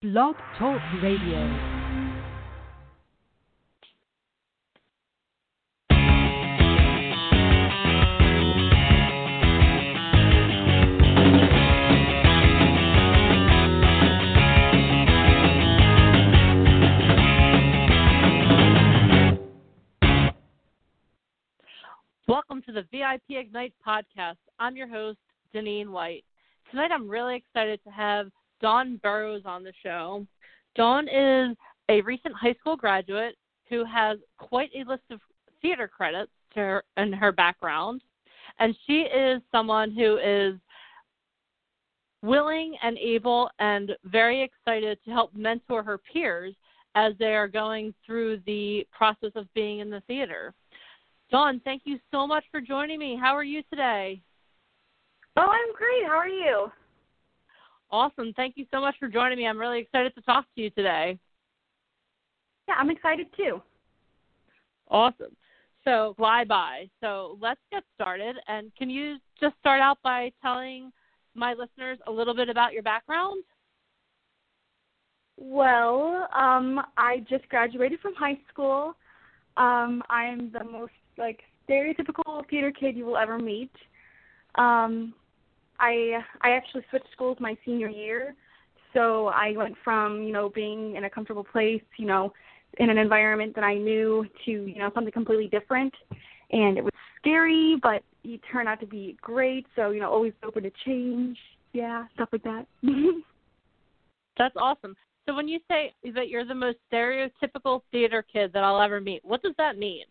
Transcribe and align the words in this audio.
Blog 0.00 0.36
Talk 0.56 0.80
Radio. 1.02 1.42
Welcome 22.28 22.62
to 22.62 22.70
the 22.72 22.82
VIP 22.92 23.22
Ignite 23.30 23.74
podcast. 23.84 24.36
I'm 24.60 24.76
your 24.76 24.86
host, 24.86 25.18
Deneen 25.52 25.88
White. 25.88 26.22
Tonight 26.70 26.92
I'm 26.92 27.08
really 27.08 27.34
excited 27.34 27.80
to 27.82 27.90
have 27.90 28.28
Dawn 28.60 28.98
Burrows 29.02 29.42
on 29.44 29.62
the 29.62 29.72
show. 29.82 30.26
Dawn 30.74 31.08
is 31.08 31.56
a 31.88 32.00
recent 32.02 32.34
high 32.34 32.54
school 32.54 32.76
graduate 32.76 33.36
who 33.68 33.84
has 33.84 34.18
quite 34.38 34.70
a 34.74 34.88
list 34.88 35.04
of 35.10 35.20
theater 35.60 35.88
credits 35.88 36.32
to 36.54 36.60
her, 36.60 36.84
in 36.96 37.12
her 37.12 37.32
background, 37.32 38.02
and 38.58 38.74
she 38.86 39.00
is 39.00 39.42
someone 39.52 39.90
who 39.90 40.18
is 40.18 40.54
willing 42.22 42.76
and 42.82 42.98
able 42.98 43.50
and 43.58 43.92
very 44.04 44.42
excited 44.42 44.98
to 45.04 45.10
help 45.10 45.34
mentor 45.34 45.82
her 45.82 45.98
peers 45.98 46.54
as 46.94 47.12
they 47.18 47.34
are 47.34 47.48
going 47.48 47.94
through 48.04 48.40
the 48.46 48.86
process 48.90 49.30
of 49.36 49.52
being 49.54 49.78
in 49.78 49.90
the 49.90 50.02
theater. 50.06 50.52
Dawn, 51.30 51.60
thank 51.64 51.82
you 51.84 51.98
so 52.10 52.26
much 52.26 52.44
for 52.50 52.60
joining 52.60 52.98
me. 52.98 53.16
How 53.20 53.36
are 53.36 53.44
you 53.44 53.62
today? 53.70 54.20
Oh, 55.36 55.48
I'm 55.48 55.74
great. 55.74 56.04
How 56.06 56.16
are 56.16 56.28
you? 56.28 56.72
Awesome. 57.90 58.32
Thank 58.34 58.56
you 58.56 58.66
so 58.70 58.80
much 58.80 58.96
for 58.98 59.08
joining 59.08 59.38
me. 59.38 59.46
I'm 59.46 59.58
really 59.58 59.80
excited 59.80 60.14
to 60.14 60.22
talk 60.22 60.44
to 60.54 60.60
you 60.60 60.70
today. 60.70 61.18
Yeah, 62.68 62.74
I'm 62.76 62.90
excited 62.90 63.28
too. 63.36 63.62
Awesome. 64.90 65.34
So, 65.84 66.14
fly 66.18 66.44
by. 66.44 66.88
So, 67.00 67.38
let's 67.40 67.60
get 67.72 67.82
started. 67.94 68.36
And 68.46 68.70
can 68.76 68.90
you 68.90 69.16
just 69.40 69.54
start 69.60 69.80
out 69.80 69.98
by 70.02 70.32
telling 70.42 70.92
my 71.34 71.54
listeners 71.54 71.98
a 72.06 72.10
little 72.10 72.34
bit 72.34 72.48
about 72.48 72.72
your 72.72 72.82
background? 72.82 73.42
Well, 75.38 76.28
um, 76.36 76.82
I 76.96 77.24
just 77.28 77.48
graduated 77.48 78.00
from 78.00 78.14
high 78.14 78.38
school. 78.52 78.94
Um, 79.56 80.02
I'm 80.10 80.50
the 80.52 80.64
most 80.64 80.92
like 81.16 81.40
stereotypical 81.68 82.48
theater 82.50 82.72
kid 82.72 82.96
you 82.96 83.06
will 83.06 83.16
ever 83.16 83.38
meet. 83.38 83.70
Um, 84.56 85.14
I 85.80 86.18
I 86.42 86.50
actually 86.50 86.84
switched 86.90 87.10
schools 87.12 87.38
my 87.40 87.56
senior 87.64 87.88
year, 87.88 88.34
so 88.92 89.28
I 89.28 89.52
went 89.56 89.74
from 89.84 90.22
you 90.22 90.32
know 90.32 90.48
being 90.48 90.96
in 90.96 91.04
a 91.04 91.10
comfortable 91.10 91.44
place, 91.44 91.82
you 91.96 92.06
know, 92.06 92.32
in 92.78 92.90
an 92.90 92.98
environment 92.98 93.54
that 93.54 93.64
I 93.64 93.74
knew 93.74 94.26
to 94.44 94.50
you 94.50 94.78
know 94.78 94.90
something 94.94 95.12
completely 95.12 95.48
different, 95.48 95.94
and 96.50 96.78
it 96.78 96.84
was 96.84 96.92
scary, 97.20 97.76
but 97.82 98.02
it 98.24 98.40
turned 98.50 98.68
out 98.68 98.80
to 98.80 98.86
be 98.86 99.16
great. 99.20 99.66
So 99.76 99.90
you 99.90 100.00
know, 100.00 100.10
always 100.10 100.32
open 100.44 100.62
to 100.64 100.72
change, 100.84 101.38
yeah, 101.72 102.06
stuff 102.14 102.28
like 102.32 102.42
that. 102.44 102.66
That's 104.38 104.54
awesome. 104.56 104.96
So 105.26 105.34
when 105.34 105.48
you 105.48 105.58
say 105.68 105.92
that 106.14 106.28
you're 106.28 106.46
the 106.46 106.54
most 106.54 106.78
stereotypical 106.90 107.82
theater 107.92 108.24
kid 108.32 108.52
that 108.54 108.64
I'll 108.64 108.80
ever 108.80 109.00
meet, 109.00 109.22
what 109.24 109.42
does 109.42 109.54
that 109.58 109.76
mean? 109.76 110.04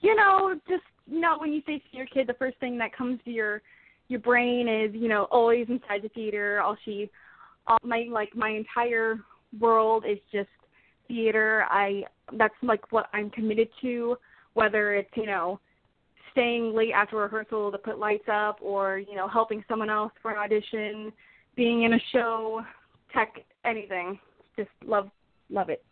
You 0.00 0.16
know, 0.16 0.58
just 0.68 0.82
you 1.06 1.20
know, 1.20 1.36
when 1.38 1.52
you 1.52 1.62
say 1.66 1.82
theater 1.92 2.08
kid, 2.12 2.26
the 2.26 2.34
first 2.34 2.58
thing 2.58 2.76
that 2.78 2.96
comes 2.96 3.20
to 3.24 3.30
your 3.30 3.62
your 4.08 4.20
brain 4.20 4.68
is 4.68 4.94
you 4.94 5.08
know 5.08 5.24
always 5.30 5.66
inside 5.68 6.02
the 6.02 6.08
theater 6.10 6.60
all 6.60 6.76
she 6.84 7.10
all 7.66 7.78
my 7.82 8.06
like 8.10 8.34
my 8.34 8.50
entire 8.50 9.18
world 9.58 10.04
is 10.08 10.18
just 10.32 10.48
theater. 11.08 11.64
I 11.70 12.04
that's 12.36 12.54
like 12.62 12.90
what 12.90 13.06
i'm 13.12 13.30
committed 13.30 13.68
to 13.80 14.16
whether 14.54 14.94
it's 14.94 15.10
you 15.14 15.26
know 15.26 15.60
staying 16.32 16.74
late 16.74 16.92
after 16.92 17.16
rehearsal 17.16 17.70
to 17.70 17.78
put 17.78 17.98
lights 17.98 18.28
up 18.30 18.58
or 18.60 18.98
you 18.98 19.14
know 19.14 19.28
helping 19.28 19.64
someone 19.68 19.90
else 19.90 20.12
for 20.20 20.32
an 20.32 20.38
audition 20.38 21.12
being 21.54 21.84
in 21.84 21.94
a 21.94 22.00
show 22.12 22.62
tech 23.12 23.32
anything. 23.64 24.18
Just 24.56 24.70
love 24.84 25.08
love 25.50 25.68
it. 25.68 25.84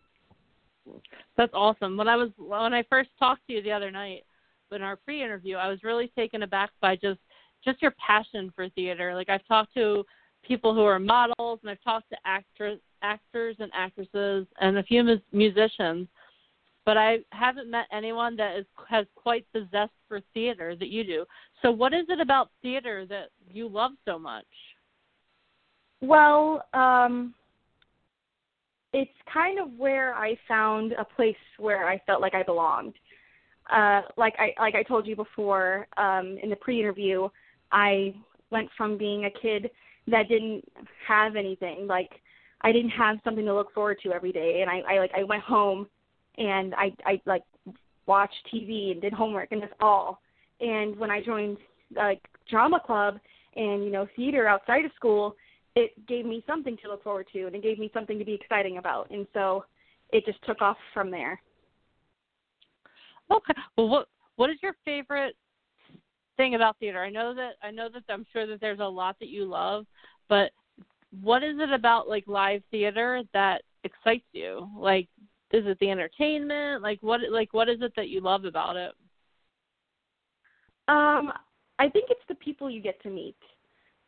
That's 1.37 1.53
awesome. 1.55 1.97
When 1.97 2.09
i 2.09 2.17
was 2.17 2.31
when 2.37 2.75
i 2.75 2.83
first 2.91 3.11
talked 3.19 3.47
to 3.47 3.55
you 3.55 3.63
the 3.63 3.73
other 3.73 3.91
night 3.91 4.25
in 4.73 4.83
our 4.83 4.97
pre-interview 4.97 5.55
i 5.55 5.69
was 5.69 5.85
really 5.85 6.11
taken 6.17 6.43
aback 6.43 6.71
by 6.81 6.97
just 6.97 7.21
just 7.65 7.83
your 7.83 7.93
passion 7.93 8.53
for 8.55 8.69
theater. 8.71 9.15
Like 9.15 9.29
I've 9.29 9.47
talked 9.47 9.75
to 9.75 10.05
people 10.47 10.75
who 10.75 10.83
are 10.83 10.99
models, 10.99 11.61
and 11.63 11.71
I've 11.71 11.83
talked 11.83 12.11
to 12.11 12.17
actors, 12.25 12.79
actors 13.03 13.57
and 13.59 13.71
actresses, 13.75 14.47
and 14.61 14.79
a 14.79 14.83
few 14.83 15.03
mus- 15.03 15.21
musicians, 15.33 16.07
but 16.85 16.97
I 16.97 17.19
haven't 17.31 17.71
met 17.71 17.87
anyone 17.93 18.37
that 18.37 18.59
is 18.59 18.67
has 18.89 19.07
quite 19.15 19.47
the 19.53 19.67
zest 19.71 19.93
for 20.09 20.21
theater 20.35 20.77
that 20.77 20.89
you 20.89 21.05
do. 21.05 21.25
So, 21.63 21.71
what 21.71 21.95
is 21.95 22.07
it 22.09 22.21
about 22.21 22.51
theater 22.63 23.07
that 23.07 23.31
you 23.51 23.69
love 23.69 23.93
so 24.05 24.19
much? 24.19 24.45
Well, 26.01 26.67
um, 26.75 27.35
it's 28.93 29.11
kind 29.33 29.59
of 29.59 29.71
where 29.79 30.15
I 30.15 30.39
found 30.47 30.93
a 30.93 31.05
place 31.05 31.37
where 31.59 31.89
I 31.89 32.01
felt 32.07 32.21
like 32.21 32.35
I 32.35 32.43
belonged. 32.43 32.95
Uh, 33.75 34.03
like 34.19 34.35
I 34.39 34.55
like 34.61 34.75
I 34.75 34.83
told 34.83 35.07
you 35.07 35.17
before 35.17 35.87
um, 35.97 36.37
in 36.43 36.51
the 36.51 36.57
pre-interview, 36.57 37.29
I 37.75 38.15
went 38.51 38.71
from 38.77 38.97
being 38.97 39.25
a 39.25 39.31
kid 39.31 39.71
that 40.07 40.29
didn't 40.29 40.65
have 41.07 41.35
anything 41.35 41.87
like 41.87 42.11
I 42.61 42.73
didn't 42.73 42.91
have 42.91 43.19
something 43.25 43.45
to 43.45 43.55
look 43.55 43.75
forward 43.75 43.99
to 44.05 44.12
every 44.12 44.33
day 44.33 44.61
and 44.62 44.71
I, 44.71 44.95
I 44.95 44.99
like 44.99 45.11
I 45.15 45.25
went 45.25 45.43
home 45.43 45.89
and 46.39 46.75
I 46.75 46.93
I 47.05 47.21
like 47.27 47.43
watched 48.07 48.49
TV 48.53 48.93
and 48.93 49.03
did 49.03 49.12
homework 49.12 49.49
and 49.51 49.61
that's 49.61 49.73
all. 49.81 50.21
And 50.61 50.97
when 50.97 51.11
I 51.11 51.21
joined 51.21 51.59
like 51.95 52.21
drama 52.49 52.81
club 52.85 53.19
and 53.57 53.85
you 53.85 53.91
know 53.91 54.06
theater 54.15 54.47
outside 54.47 54.85
of 54.85 54.93
school, 54.95 55.35
it 55.75 55.91
gave 56.06 56.25
me 56.25 56.45
something 56.47 56.77
to 56.83 56.89
look 56.89 57.03
forward 57.03 57.27
to 57.33 57.47
and 57.47 57.56
it 57.56 57.62
gave 57.62 57.81
me 57.81 57.91
something 57.93 58.19
to 58.19 58.25
be 58.25 58.35
exciting 58.35 58.79
about. 58.79 59.11
And 59.11 59.27
so 59.35 59.65
it 60.11 60.25
just 60.25 60.39
took 60.45 60.62
off 60.62 60.77
from 60.93 61.11
there. 61.11 61.41
Okay. 63.33 63.55
Well, 63.77 63.89
what 63.89 64.09
what 64.37 64.51
is 64.51 64.56
your 64.62 64.77
favorite 64.85 65.35
thing 66.37 66.55
about 66.55 66.78
theater. 66.78 67.03
I 67.03 67.11
know 67.11 67.34
that 67.34 67.53
I 67.62 67.71
know 67.71 67.89
that 67.93 68.03
I'm 68.09 68.27
sure 68.33 68.47
that 68.47 68.61
there's 68.61 68.81
a 68.81 68.84
lot 68.84 69.17
that 69.21 69.28
you 69.28 69.45
love, 69.45 69.87
but 70.28 70.50
what 71.22 71.43
is 71.43 71.56
it 71.59 71.72
about 71.72 72.09
like 72.09 72.25
live 72.27 72.62
theater 72.71 73.22
that 73.33 73.62
excites 73.84 74.27
you? 74.33 74.69
Like 74.77 75.09
is 75.53 75.65
it 75.67 75.78
the 75.81 75.91
entertainment? 75.91 76.83
Like 76.83 76.99
what 77.03 77.21
like 77.31 77.53
what 77.53 77.69
is 77.69 77.78
it 77.81 77.93
that 77.97 78.09
you 78.09 78.21
love 78.21 78.44
about 78.44 78.77
it? 78.77 78.93
Um 80.89 81.33
I 81.78 81.89
think 81.89 82.06
it's 82.11 82.21
the 82.28 82.34
people 82.37 82.71
you 82.71 82.81
get 82.81 83.00
to 83.03 83.11
meet. 83.11 83.37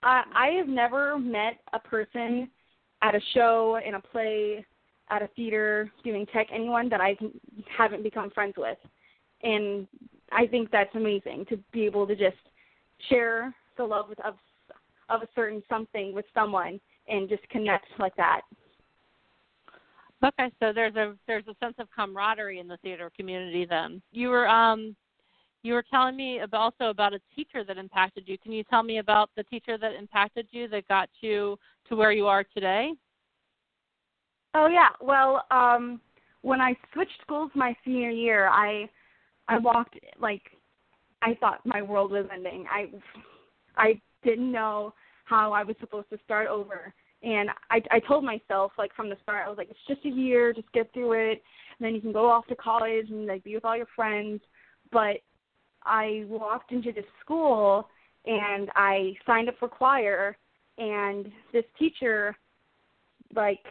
I 0.02 0.24
I 0.34 0.46
have 0.56 0.68
never 0.68 1.18
met 1.18 1.58
a 1.72 1.78
person 1.78 2.50
at 3.02 3.14
a 3.14 3.20
show, 3.34 3.78
in 3.86 3.94
a 3.94 4.00
play, 4.00 4.64
at 5.10 5.22
a 5.22 5.28
theater, 5.36 5.90
doing 6.02 6.26
tech, 6.26 6.48
anyone 6.52 6.88
that 6.88 7.00
I 7.00 7.16
haven't 7.76 8.02
become 8.02 8.30
friends 8.30 8.54
with. 8.56 8.78
And 9.42 9.86
I 10.32 10.46
think 10.46 10.70
that's 10.70 10.94
amazing 10.94 11.46
to 11.48 11.58
be 11.72 11.84
able 11.84 12.06
to 12.06 12.16
just 12.16 12.36
share 13.08 13.54
the 13.76 13.84
love 13.84 14.06
of 14.24 14.34
of 15.08 15.22
a 15.22 15.28
certain 15.34 15.62
something 15.68 16.12
with 16.12 16.24
someone 16.34 16.80
and 17.08 17.28
just 17.28 17.48
connect 17.48 17.86
like 17.98 18.16
that. 18.16 18.40
Okay, 20.24 20.50
so 20.60 20.72
there's 20.72 20.96
a 20.96 21.14
there's 21.26 21.46
a 21.46 21.54
sense 21.62 21.74
of 21.78 21.88
camaraderie 21.94 22.58
in 22.58 22.66
the 22.66 22.78
theater 22.78 23.10
community. 23.16 23.64
Then 23.64 24.02
you 24.12 24.28
were 24.28 24.48
um 24.48 24.96
you 25.62 25.74
were 25.74 25.84
telling 25.90 26.16
me 26.16 26.40
about, 26.40 26.60
also 26.60 26.90
about 26.90 27.12
a 27.12 27.20
teacher 27.34 27.64
that 27.64 27.76
impacted 27.76 28.24
you. 28.26 28.38
Can 28.38 28.52
you 28.52 28.62
tell 28.64 28.82
me 28.82 28.98
about 28.98 29.30
the 29.36 29.42
teacher 29.44 29.76
that 29.78 29.94
impacted 29.94 30.46
you 30.50 30.68
that 30.68 30.86
got 30.88 31.08
you 31.20 31.58
to 31.88 31.96
where 31.96 32.12
you 32.12 32.26
are 32.26 32.44
today? 32.44 32.92
Oh 34.54 34.68
yeah, 34.68 34.88
well 35.00 35.44
um 35.50 36.00
when 36.42 36.60
I 36.60 36.74
switched 36.92 37.20
schools 37.22 37.50
my 37.54 37.76
senior 37.84 38.10
year, 38.10 38.48
I 38.48 38.88
I 39.48 39.58
walked 39.58 39.98
like 40.18 40.42
I 41.22 41.34
thought 41.40 41.64
my 41.64 41.82
world 41.82 42.10
was 42.10 42.26
ending. 42.32 42.66
I 42.70 42.86
I 43.76 44.00
didn't 44.24 44.50
know 44.50 44.94
how 45.24 45.52
I 45.52 45.62
was 45.62 45.76
supposed 45.80 46.10
to 46.10 46.18
start 46.24 46.48
over. 46.48 46.92
And 47.22 47.50
I 47.70 47.80
I 47.90 48.00
told 48.00 48.24
myself 48.24 48.72
like 48.78 48.94
from 48.94 49.08
the 49.08 49.16
start 49.22 49.44
I 49.46 49.48
was 49.48 49.58
like 49.58 49.70
it's 49.70 49.78
just 49.88 50.04
a 50.04 50.16
year, 50.16 50.52
just 50.52 50.70
get 50.72 50.92
through 50.92 51.12
it, 51.12 51.42
and 51.78 51.86
then 51.86 51.94
you 51.94 52.00
can 52.00 52.12
go 52.12 52.28
off 52.28 52.46
to 52.48 52.56
college 52.56 53.10
and 53.10 53.26
like 53.26 53.44
be 53.44 53.54
with 53.54 53.64
all 53.64 53.76
your 53.76 53.88
friends. 53.94 54.40
But 54.92 55.16
I 55.84 56.24
walked 56.28 56.72
into 56.72 56.92
this 56.92 57.04
school 57.20 57.88
and 58.26 58.70
I 58.74 59.14
signed 59.24 59.48
up 59.48 59.56
for 59.58 59.68
choir 59.68 60.36
and 60.78 61.30
this 61.52 61.64
teacher 61.78 62.36
like 63.34 63.64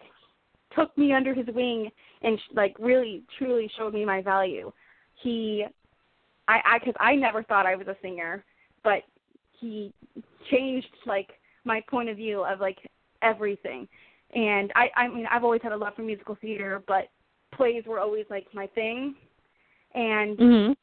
took 0.75 0.97
me 0.97 1.13
under 1.13 1.33
his 1.33 1.47
wing 1.53 1.89
and 2.21 2.39
like 2.53 2.75
really 2.79 3.23
truly 3.37 3.69
showed 3.77 3.93
me 3.93 4.05
my 4.05 4.21
value 4.21 4.71
he 5.25 5.65
I 6.47 6.57
I 6.73 6.79
cuz 6.79 6.93
I 6.99 7.15
never 7.15 7.41
thought 7.43 7.65
I 7.65 7.75
was 7.75 7.87
a 7.87 7.97
singer, 8.01 8.45
but 8.83 9.01
he 9.59 9.91
changed 10.51 10.93
like 11.05 11.29
my 11.65 11.81
point 11.89 12.09
of 12.09 12.17
view 12.17 12.45
of 12.45 12.59
like 12.61 12.77
everything. 13.21 13.87
and 14.33 14.71
I 14.75 14.85
I 14.95 15.07
mean 15.07 15.27
I've 15.31 15.43
always 15.43 15.63
had 15.63 15.71
a 15.73 15.77
love 15.83 15.95
for 15.95 16.03
musical 16.03 16.35
theater, 16.35 16.83
but 16.87 17.05
plays 17.57 17.83
were 17.85 17.99
always 17.99 18.25
like 18.29 18.47
my 18.53 18.67
thing, 18.67 19.15
and 19.93 20.37
Mm-hmm. 20.39 20.73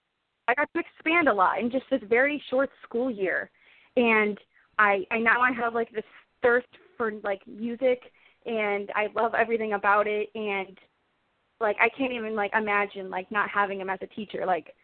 I 0.49 0.55
got 0.55 0.69
to 0.75 0.81
expand 0.81 1.29
a 1.29 1.33
lot 1.43 1.61
in 1.61 1.71
just 1.71 1.89
this 1.91 2.03
very 2.19 2.43
short 2.51 2.71
school 2.85 3.11
year, 3.11 3.51
and 3.97 4.37
I 4.79 4.93
I 5.15 5.19
now 5.19 5.41
I 5.41 5.53
have 5.53 5.75
like 5.75 5.91
this 5.93 6.11
thirst 6.43 6.73
for 6.97 7.13
like 7.23 7.43
music, 7.47 8.01
and 8.47 8.91
I 8.95 9.05
love 9.15 9.35
everything 9.35 9.73
about 9.75 10.07
it, 10.09 10.27
and 10.35 10.77
like 11.63 11.77
I 11.81 11.89
can't 11.97 12.13
even 12.13 12.35
like 12.37 12.53
imagine 12.55 13.09
like 13.09 13.31
not 13.31 13.49
having 13.49 13.81
him 13.81 13.89
as 13.89 13.99
a 14.03 14.07
teacher, 14.09 14.45
like 14.47 14.75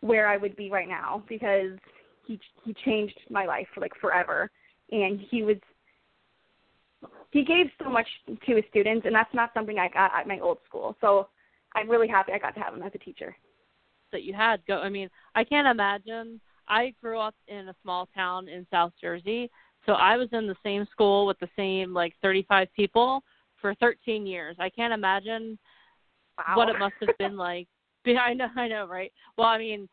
where 0.00 0.28
I 0.28 0.36
would 0.36 0.56
be 0.56 0.70
right 0.70 0.88
now 0.88 1.22
because 1.28 1.78
he 2.26 2.38
he 2.64 2.74
changed 2.84 3.18
my 3.30 3.46
life 3.46 3.68
like 3.76 3.92
forever, 4.00 4.50
and 4.90 5.20
he 5.30 5.42
was 5.42 5.56
he 7.30 7.44
gave 7.44 7.66
so 7.82 7.88
much 7.90 8.06
to 8.46 8.56
his 8.56 8.64
students, 8.70 9.06
and 9.06 9.14
that's 9.14 9.34
not 9.34 9.50
something 9.54 9.78
I 9.78 9.88
got 9.88 10.12
at 10.14 10.28
my 10.28 10.38
old 10.40 10.58
school. 10.66 10.96
So 11.00 11.28
I'm 11.74 11.90
really 11.90 12.08
happy 12.08 12.32
I 12.32 12.38
got 12.38 12.54
to 12.54 12.60
have 12.60 12.74
him 12.74 12.82
as 12.82 12.92
a 12.94 12.98
teacher. 12.98 13.34
that 14.12 14.22
you 14.22 14.32
had 14.32 14.64
go 14.66 14.78
i 14.80 14.88
mean 14.88 15.10
i 15.34 15.42
can't 15.42 15.66
imagine 15.66 16.40
i 16.68 16.94
grew 17.00 17.18
up 17.18 17.34
in 17.48 17.68
a 17.68 17.74
small 17.82 18.08
town 18.14 18.48
in 18.48 18.66
south 18.70 18.92
jersey 19.00 19.50
so 19.86 19.92
i 19.94 20.16
was 20.16 20.28
in 20.32 20.46
the 20.46 20.56
same 20.62 20.86
school 20.90 21.26
with 21.26 21.38
the 21.40 21.48
same 21.56 21.92
like 21.92 22.14
thirty 22.22 22.44
five 22.48 22.68
people 22.76 23.22
for 23.60 23.74
thirteen 23.74 24.26
years 24.26 24.56
i 24.60 24.68
can't 24.70 24.92
imagine 24.92 25.58
Wow. 26.38 26.56
what 26.56 26.68
it 26.68 26.78
must 26.78 26.94
have 27.00 27.16
been 27.18 27.36
like 27.36 27.68
i 28.06 28.34
know 28.34 28.48
i 28.56 28.68
know 28.68 28.86
right 28.86 29.12
well 29.38 29.48
i 29.48 29.58
mean 29.58 29.88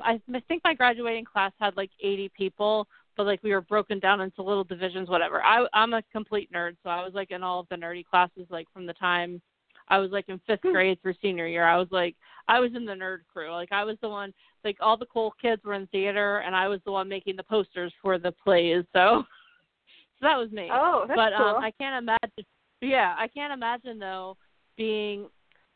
i 0.00 0.20
I 0.32 0.40
think 0.48 0.62
my 0.64 0.74
graduating 0.74 1.24
class 1.24 1.52
had 1.60 1.76
like 1.76 1.90
eighty 2.02 2.30
people 2.36 2.88
but 3.16 3.26
like 3.26 3.42
we 3.42 3.52
were 3.52 3.60
broken 3.60 3.98
down 3.98 4.20
into 4.20 4.42
little 4.42 4.64
divisions 4.64 5.08
whatever 5.08 5.42
i 5.42 5.66
i'm 5.74 5.94
a 5.94 6.02
complete 6.12 6.50
nerd 6.52 6.76
so 6.82 6.90
i 6.90 7.04
was 7.04 7.14
like 7.14 7.30
in 7.30 7.42
all 7.42 7.60
of 7.60 7.66
the 7.70 7.76
nerdy 7.76 8.04
classes 8.04 8.46
like 8.50 8.66
from 8.72 8.86
the 8.86 8.94
time 8.94 9.40
I 9.88 9.98
was 9.98 10.10
like 10.10 10.28
in 10.28 10.40
fifth 10.46 10.60
Hmm. 10.62 10.72
grade 10.72 11.02
through 11.02 11.14
senior 11.20 11.46
year. 11.46 11.66
I 11.66 11.76
was 11.76 11.88
like 11.90 12.16
I 12.48 12.60
was 12.60 12.70
in 12.74 12.84
the 12.84 12.92
nerd 12.92 13.18
crew. 13.30 13.50
Like 13.52 13.72
I 13.72 13.84
was 13.84 13.96
the 14.00 14.08
one 14.08 14.32
like 14.64 14.76
all 14.80 14.96
the 14.96 15.06
cool 15.06 15.34
kids 15.40 15.62
were 15.64 15.74
in 15.74 15.86
theater 15.88 16.38
and 16.38 16.54
I 16.56 16.68
was 16.68 16.80
the 16.84 16.92
one 16.92 17.08
making 17.08 17.36
the 17.36 17.42
posters 17.42 17.92
for 18.00 18.18
the 18.18 18.32
plays. 18.32 18.84
So 18.92 19.24
so 20.18 20.22
that 20.22 20.38
was 20.38 20.50
me. 20.50 20.68
Oh, 20.72 21.04
that's 21.06 21.16
but 21.16 21.32
cool. 21.36 21.56
um 21.56 21.62
I 21.62 21.72
can't 21.72 22.02
imagine 22.02 22.46
yeah, 22.80 23.14
I 23.18 23.28
can't 23.28 23.52
imagine 23.52 23.98
though 23.98 24.36
being 24.76 25.28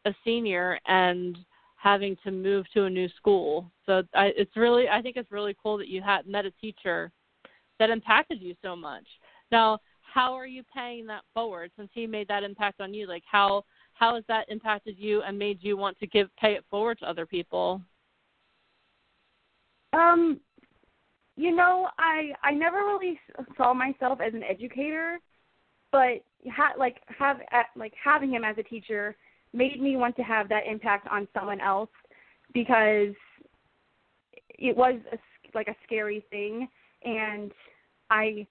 a 0.05 0.15
senior 0.25 0.79
and 0.87 1.37
having 1.77 2.17
to 2.25 2.31
move 2.31 2.67
to 2.75 2.85
a 2.85 2.91
new 2.91 3.09
school. 3.17 3.71
So 3.85 4.03
I 4.15 4.33
it's 4.37 4.57
really 4.57 4.89
I 4.89 5.03
think 5.03 5.17
it's 5.17 5.31
really 5.31 5.57
cool 5.63 5.79
that 5.79 5.89
you 5.89 6.03
had 6.03 6.27
met 6.27 6.47
a 6.47 6.51
teacher 6.53 7.13
that 7.79 7.91
impacted 7.91 8.41
you 8.41 8.55
so 8.63 8.75
much. 8.75 9.05
Now, 9.53 9.79
how 10.01 10.33
are 10.33 10.47
you 10.47 10.63
paying 10.75 11.07
that 11.07 11.23
forward 11.35 11.71
since 11.77 11.91
he 11.93 12.07
made 12.07 12.29
that 12.29 12.43
impact 12.43 12.81
on 12.81 12.95
you? 12.95 13.07
Like 13.07 13.25
how 13.31 13.65
how 13.93 14.15
has 14.15 14.25
that 14.29 14.49
impacted 14.49 14.97
you 14.99 15.23
and 15.23 15.39
made 15.39 15.59
you 15.63 15.77
want 15.77 15.99
to 15.99 16.07
give 16.07 16.29
pay 16.37 16.55
it 16.55 16.65
forward 16.71 16.99
to 17.01 17.09
other 17.09 17.27
people? 17.27 17.81
Um, 19.93 20.41
you 21.37 21.55
know, 21.55 21.89
I 21.99 22.33
I 22.43 22.53
never 22.53 22.79
really 22.79 23.21
saw 23.57 23.75
myself 23.75 24.21
as 24.21 24.35
an 24.35 24.43
educator, 24.43 25.19
but 25.93 26.25
ha- 26.55 26.75
like 26.79 26.97
have 27.19 27.39
at, 27.53 27.67
like 27.77 27.93
having 28.03 28.31
him 28.31 28.45
as 28.45 28.57
a 28.59 28.63
teacher 28.63 29.17
made 29.53 29.81
me 29.81 29.97
want 29.97 30.17
to 30.17 30.23
have 30.23 30.49
that 30.49 30.67
impact 30.69 31.07
on 31.09 31.27
someone 31.35 31.61
else 31.61 31.91
because 32.53 33.15
it 34.59 34.77
was 34.77 34.99
a, 35.13 35.19
like 35.55 35.69
a 35.69 35.77
scary 35.85 36.25
thing, 36.31 36.69
and 37.05 37.53
I 38.11 38.47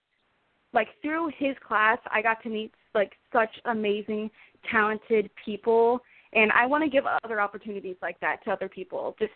like 0.74 0.88
through 1.01 1.31
his 1.38 1.56
class 1.65 1.97
I 2.12 2.21
got 2.21 2.42
to 2.44 2.50
meet 2.50 2.71
like 2.94 3.13
such 3.31 3.50
amazing, 3.65 4.30
talented 4.71 5.30
people, 5.44 6.00
and 6.33 6.51
I 6.51 6.65
want 6.65 6.83
to 6.83 6.89
give 6.89 7.06
other 7.24 7.42
opportunities 7.42 7.95
like 8.01 8.19
that 8.19 8.44
to 8.45 8.51
other 8.51 8.69
people. 8.69 9.15
Just 9.19 9.31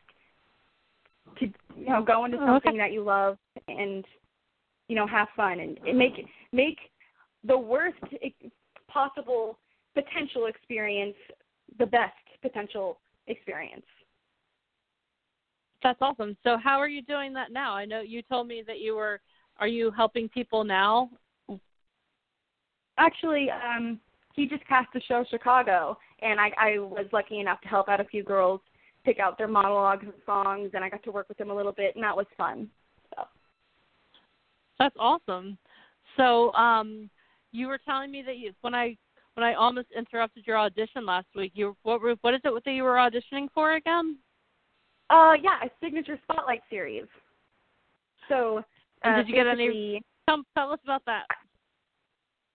to 1.39 1.45
you 1.77 1.89
know 1.89 2.03
go 2.03 2.25
into 2.25 2.37
Oh, 2.37 2.45
something 2.45 2.71
okay. 2.71 2.77
that 2.77 2.91
you 2.91 3.03
love 3.03 3.37
and 3.67 4.05
you 4.87 4.95
know 4.95 5.07
have 5.07 5.27
fun 5.35 5.59
and, 5.59 5.77
and 5.87 5.97
make 5.97 6.25
make 6.51 6.77
the 7.43 7.57
worst 7.57 7.97
possible 8.87 9.59
potential 9.93 10.47
experience 10.47 11.15
the 11.77 11.85
best 11.85 12.13
potential 12.41 12.99
experience. 13.27 13.85
That's 15.83 15.99
awesome. 16.01 16.35
So 16.43 16.57
how 16.61 16.77
are 16.79 16.89
you 16.89 17.01
doing 17.01 17.33
that 17.33 17.51
now? 17.51 17.73
I 17.73 17.85
know 17.85 18.01
you 18.01 18.21
told 18.21 18.47
me 18.47 18.63
that 18.67 18.79
you 18.79 18.95
were 18.95 19.21
are 19.59 19.67
you 19.67 19.91
helping 19.91 20.29
people 20.29 20.63
now? 20.63 21.09
Actually, 22.97 23.49
um, 23.51 23.99
he 24.35 24.47
just 24.47 24.65
cast 24.67 24.87
the 24.93 25.01
show 25.01 25.25
Chicago, 25.29 25.97
and 26.21 26.39
I, 26.39 26.51
I 26.57 26.79
was 26.79 27.05
lucky 27.11 27.39
enough 27.39 27.59
to 27.61 27.67
help 27.67 27.89
out 27.89 27.99
a 27.99 28.05
few 28.05 28.23
girls 28.23 28.61
pick 29.03 29.19
out 29.19 29.37
their 29.37 29.47
monologues 29.47 30.03
and 30.03 30.13
songs, 30.25 30.71
and 30.73 30.83
I 30.83 30.89
got 30.89 31.03
to 31.03 31.11
work 31.11 31.27
with 31.29 31.37
them 31.37 31.49
a 31.49 31.55
little 31.55 31.71
bit, 31.71 31.95
and 31.95 32.03
that 32.03 32.15
was 32.15 32.25
fun. 32.37 32.69
So. 33.15 33.23
That's 34.77 34.95
awesome. 34.99 35.57
So, 36.17 36.53
um, 36.53 37.09
you 37.51 37.67
were 37.67 37.79
telling 37.79 38.11
me 38.11 38.21
that 38.23 38.37
you, 38.37 38.53
when 38.61 38.75
I 38.75 38.97
when 39.35 39.45
I 39.45 39.53
almost 39.53 39.87
interrupted 39.95 40.45
your 40.45 40.57
audition 40.57 41.05
last 41.05 41.27
week, 41.35 41.51
you 41.55 41.75
what 41.83 42.01
were, 42.01 42.15
what 42.21 42.33
is 42.33 42.41
it 42.43 42.63
that 42.65 42.71
you 42.71 42.83
were 42.83 42.95
auditioning 42.95 43.47
for 43.53 43.75
again? 43.75 44.17
Uh, 45.09 45.33
yeah, 45.41 45.59
a 45.63 45.69
signature 45.83 46.19
spotlight 46.23 46.61
series. 46.69 47.05
So, 48.27 48.63
And 49.03 49.15
uh, 49.15 49.17
did 49.17 49.29
you 49.29 49.33
get 49.35 49.47
any- 49.47 50.01
Tell, 50.27 50.43
tell 50.55 50.71
us 50.71 50.79
about 50.83 51.03
that. 51.05 51.25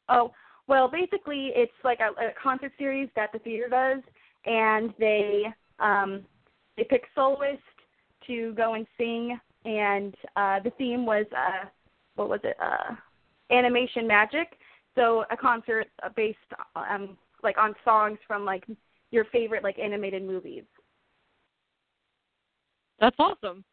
Oh, 0.08 0.32
well, 0.68 0.88
basically, 0.88 1.50
it's 1.56 1.72
like 1.82 1.98
a, 1.98 2.10
a 2.24 2.30
concert 2.40 2.72
series 2.78 3.08
that 3.16 3.32
the 3.32 3.40
theater 3.40 3.68
does, 3.68 4.02
and 4.46 4.94
they 4.98 5.44
um, 5.80 6.22
they 6.76 6.84
pick 6.84 7.02
soloists 7.14 7.62
to 8.26 8.52
go 8.54 8.74
and 8.74 8.86
sing, 8.96 9.38
and 9.64 10.14
uh, 10.36 10.60
the 10.60 10.70
theme 10.78 11.04
was 11.04 11.26
uh, 11.36 11.66
what 12.14 12.28
was 12.28 12.40
it? 12.44 12.56
Uh, 12.62 12.94
animation 13.50 14.06
magic. 14.06 14.56
So 14.94 15.24
a 15.30 15.36
concert 15.36 15.88
uh, 16.02 16.08
based 16.14 16.38
um, 16.76 17.16
like 17.42 17.58
on 17.58 17.74
songs 17.84 18.18
from 18.26 18.44
like 18.44 18.64
your 19.10 19.24
favorite 19.26 19.62
like 19.62 19.78
animated 19.78 20.22
movies. 20.24 20.64
That's 23.00 23.16
awesome. 23.18 23.64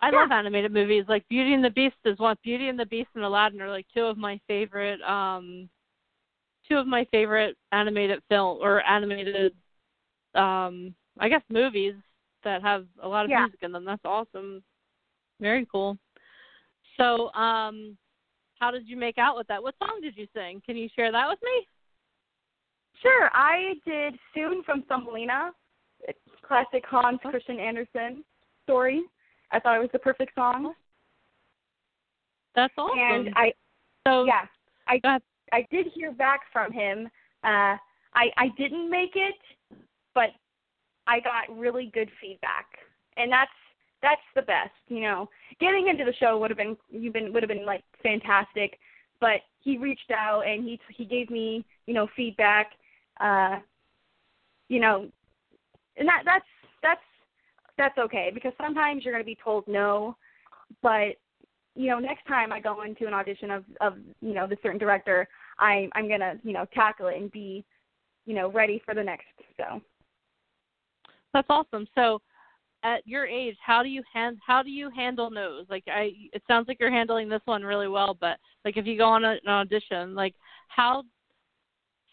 I 0.00 0.10
Yeah. 0.10 0.20
love 0.22 0.30
animated 0.32 0.72
movies. 0.72 1.04
Like 1.08 1.26
Beauty 1.28 1.54
and 1.54 1.64
the 1.64 1.70
Beast 1.70 1.96
is 2.04 2.18
one. 2.18 2.36
Beauty 2.42 2.68
and 2.68 2.78
the 2.78 2.86
Beast 2.86 3.10
and 3.14 3.24
Aladdin 3.24 3.60
are 3.60 3.70
like 3.70 3.86
two 3.94 4.04
of 4.04 4.16
my 4.18 4.40
favorite. 4.46 5.00
um 5.02 5.68
Two 6.68 6.76
of 6.78 6.86
my 6.86 7.04
favorite 7.12 7.56
animated 7.72 8.22
film 8.28 8.58
or 8.60 8.82
animated, 8.82 9.52
um 10.34 10.94
I 11.18 11.28
guess 11.28 11.42
movies 11.48 11.94
that 12.44 12.62
have 12.62 12.86
a 13.02 13.08
lot 13.08 13.24
of 13.24 13.30
Yeah. 13.30 13.40
music 13.40 13.60
in 13.62 13.72
them. 13.72 13.84
That's 13.84 14.04
awesome. 14.04 14.62
Very 15.40 15.66
cool. 15.70 15.96
So, 16.96 17.32
um 17.34 17.96
how 18.58 18.70
did 18.70 18.88
you 18.88 18.96
make 18.96 19.18
out 19.18 19.36
with 19.36 19.46
that? 19.48 19.62
What 19.62 19.74
song 19.78 20.00
did 20.02 20.16
you 20.16 20.26
sing? 20.34 20.62
Can 20.64 20.76
you 20.76 20.88
share 20.94 21.12
that 21.12 21.28
with 21.28 21.38
me? 21.42 21.66
Sure, 23.02 23.30
I 23.32 23.74
did 23.86 24.18
"Soon" 24.34 24.62
from 24.64 24.82
Thumbelina, 24.82 25.52
classic 26.42 26.84
Hans 26.86 27.20
Oh. 27.24 27.30
Christian 27.30 27.58
Andersen 27.60 28.24
story. 28.64 29.02
I 29.50 29.60
thought 29.60 29.76
it 29.76 29.80
was 29.80 29.90
the 29.92 29.98
perfect 29.98 30.34
song. 30.34 30.74
That's 32.54 32.72
awesome. 32.78 32.98
and 32.98 33.30
I 33.36 33.52
so 34.06 34.24
yeah 34.24 34.46
I. 34.88 35.00
I 35.52 35.64
did 35.70 35.86
hear 35.94 36.10
back 36.10 36.40
from 36.52 36.72
him. 36.72 37.06
Uh, 37.44 37.76
I 38.14 38.32
I 38.36 38.48
didn't 38.58 38.90
make 38.90 39.14
it, 39.14 39.36
but 40.14 40.30
I 41.06 41.20
got 41.20 41.56
really 41.56 41.90
good 41.94 42.10
feedback, 42.20 42.66
and 43.16 43.30
that's 43.30 43.50
that's 44.02 44.20
the 44.34 44.42
best. 44.42 44.70
You 44.88 45.02
know, 45.02 45.28
getting 45.60 45.88
into 45.88 46.04
the 46.04 46.14
show 46.14 46.38
would 46.38 46.50
have 46.50 46.58
been 46.58 46.76
you've 46.90 47.14
been 47.14 47.32
would 47.32 47.42
have 47.42 47.48
been 47.48 47.66
like 47.66 47.82
fantastic, 48.02 48.78
but 49.20 49.40
he 49.60 49.78
reached 49.78 50.10
out 50.16 50.42
and 50.42 50.64
he 50.64 50.78
he 50.96 51.04
gave 51.04 51.30
me 51.30 51.64
you 51.86 51.94
know 51.94 52.08
feedback. 52.16 52.72
Uh, 53.20 53.56
you 54.68 54.80
know, 54.80 55.08
and 55.96 56.08
that 56.08 56.22
that's 56.24 56.44
that's 56.82 57.00
that's 57.78 57.98
okay 57.98 58.30
because 58.32 58.52
sometimes 58.60 59.04
you're 59.04 59.12
going 59.12 59.24
to 59.24 59.26
be 59.26 59.38
told 59.42 59.66
no, 59.66 60.16
but 60.82 61.16
you 61.76 61.90
know, 61.90 61.98
next 61.98 62.26
time 62.26 62.52
I 62.52 62.60
go 62.60 62.82
into 62.82 63.06
an 63.06 63.14
audition 63.14 63.50
of 63.50 63.64
of 63.80 63.94
you 64.20 64.34
know 64.34 64.46
the 64.46 64.56
certain 64.62 64.78
director, 64.78 65.28
I 65.58 65.88
I'm 65.94 66.08
gonna 66.08 66.34
you 66.42 66.52
know 66.52 66.66
tackle 66.74 67.08
it 67.08 67.16
and 67.16 67.30
be, 67.30 67.64
you 68.24 68.34
know, 68.34 68.50
ready 68.50 68.82
for 68.84 68.94
the 68.94 69.04
next. 69.04 69.26
So 69.56 69.80
That's 71.34 71.46
awesome. 71.50 71.86
So, 71.94 72.22
at 72.86 73.06
your 73.06 73.26
age, 73.26 73.56
how 73.64 73.82
do 73.82 73.88
you 73.88 74.02
hand 74.12 74.38
how 74.46 74.62
do 74.62 74.70
you 74.70 74.90
handle 74.94 75.30
no's? 75.30 75.66
Like, 75.68 75.84
I 75.88 76.12
it 76.32 76.42
sounds 76.46 76.68
like 76.68 76.78
you're 76.78 76.90
handling 76.90 77.28
this 77.28 77.42
one 77.44 77.62
really 77.62 77.88
well, 77.88 78.16
but 78.20 78.38
like 78.64 78.76
if 78.76 78.86
you 78.86 78.96
go 78.96 79.08
on 79.08 79.24
a, 79.24 79.36
an 79.44 79.48
audition, 79.48 80.14
like 80.14 80.34
how 80.68 81.02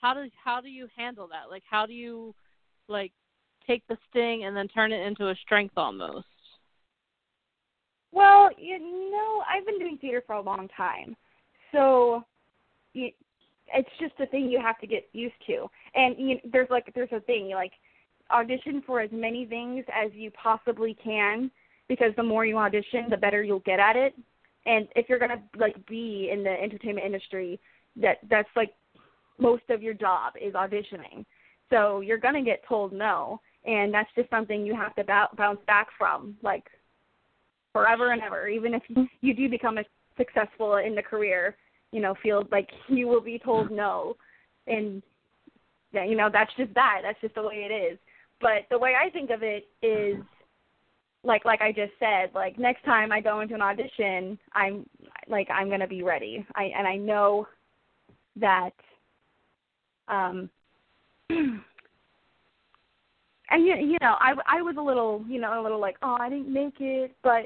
how 0.01 0.13
do 0.13 0.30
how 0.44 0.62
do 0.62 0.70
you 0.70 0.88
handle 0.98 1.27
that? 1.27 1.50
Like, 1.50 1.63
how 1.70 1.86
do 1.86 1.94
you 1.94 2.34
like 2.88 3.12
take 3.68 3.84
the 3.88 3.98
sting 4.10 4.46
and 4.46 4.56
then 4.56 4.68
turn 4.68 4.92
it 4.92 5.06
into 5.06 5.30
a 5.30 5.36
strength 5.36 5.74
almost? 5.77 6.25
well, 8.13 8.50
you 8.58 8.80
know, 9.12 9.44
I've 9.50 9.65
been 9.65 9.80
doing 9.80 9.98
theater 10.00 10.24
for 10.25 10.34
a 10.34 10.42
long 10.42 10.70
time, 10.77 11.15
so 11.72 12.24
it, 12.94 13.13
it's 13.74 13.89
just 14.00 14.13
a 14.20 14.27
thing 14.27 14.50
you 14.50 14.62
have 14.62 14.80
to 14.80 14.88
get 14.88 15.10
used 15.13 15.36
to. 15.48 15.68
And 15.96 16.15
you, 16.18 16.38
there's 16.51 16.70
like 16.70 16.92
there's 16.94 17.12
a 17.12 17.20
thing 17.22 17.48
you 17.48 17.56
like 17.56 17.74
audition 18.32 18.82
for 18.86 19.01
as 19.01 19.10
many 19.12 19.46
things 19.46 19.86
as 19.94 20.12
you 20.13 20.32
possibly 20.32 20.96
can 21.03 21.51
because 21.88 22.12
the 22.15 22.24
more 22.24 22.46
you 22.46 22.58
audition, 22.58 23.06
the 23.10 23.18
better 23.18 23.44
you'll 23.44 23.60
get 23.60 23.80
at 23.80 23.96
it. 23.96 24.13
And 24.65 24.88
if 24.96 25.10
you're 25.10 25.20
gonna 25.20 25.42
like 25.58 25.86
be 25.88 26.30
in 26.32 26.44
the 26.44 26.50
entertainment 26.50 27.06
industry, 27.06 27.60
that 27.98 28.18
that's 28.30 28.50
like 28.56 28.74
most 29.38 29.63
of 29.70 29.82
your 29.84 29.94
job 29.94 30.34
is 30.42 30.53
auditioning. 30.53 31.25
So 31.70 32.00
you're 32.00 32.18
gonna 32.18 32.44
get 32.44 32.63
told 32.68 32.94
no, 32.94 33.42
and 33.65 33.94
that's 33.94 34.10
just 34.15 34.30
something 34.30 34.65
you 34.65 34.75
have 34.75 34.96
to 34.96 35.03
bounce 35.03 35.60
back 35.68 35.88
from, 35.98 36.38
like 36.42 36.65
forever 37.74 38.12
and 38.12 38.22
ever. 38.22 38.48
Even 38.48 38.74
if 38.74 38.84
you, 38.88 39.08
you 39.22 39.34
do 39.34 39.50
become 39.50 39.77
a 39.77 39.84
successful 40.18 40.77
in 40.77 40.96
the 40.96 41.01
career, 41.01 41.56
you 41.92 42.01
know, 42.01 42.15
field, 42.24 42.48
like 42.51 42.70
you 42.88 43.08
will 43.08 43.22
be 43.22 43.39
told 43.39 43.72
no, 43.72 44.15
and 44.68 45.01
yeah, 45.92 46.06
you 46.06 46.15
know 46.15 46.30
that's 46.32 46.51
just 46.58 46.74
that. 46.74 47.01
That's 47.03 47.20
just 47.22 47.36
the 47.36 47.44
way 47.44 47.68
it 47.70 47.74
is. 47.74 48.00
But 48.44 48.68
the 48.70 48.78
way 48.78 48.94
I 49.02 49.10
think 49.10 49.30
of 49.30 49.42
it 49.42 49.70
is 49.82 50.18
like 51.24 51.46
like 51.46 51.62
I 51.62 51.72
just 51.72 51.94
said, 51.98 52.30
like 52.36 52.60
next 52.60 52.84
time 52.84 53.14
I 53.14 53.22
go 53.22 53.40
into 53.40 53.56
an 53.56 53.62
audition, 53.62 54.38
I'm 54.54 54.86
like 55.30 55.48
I'm 55.50 55.70
gonna 55.70 55.88
be 55.88 56.04
ready. 56.04 56.46
I 56.54 56.66
and 56.78 56.86
I 56.86 56.98
know 56.98 57.48
that 58.36 58.74
um 60.10 60.50
and 61.30 61.62
you 63.50 63.76
you 63.76 63.98
know 64.02 64.16
I 64.20 64.34
I 64.46 64.62
was 64.62 64.76
a 64.78 64.82
little 64.82 65.24
you 65.30 65.40
know 65.40 65.60
a 65.60 65.64
little 65.64 65.80
like 65.80 65.96
oh 66.02 66.18
I 66.20 66.30
didn't 66.30 66.52
make 66.52 66.82
it, 66.82 67.16
but 67.24 67.46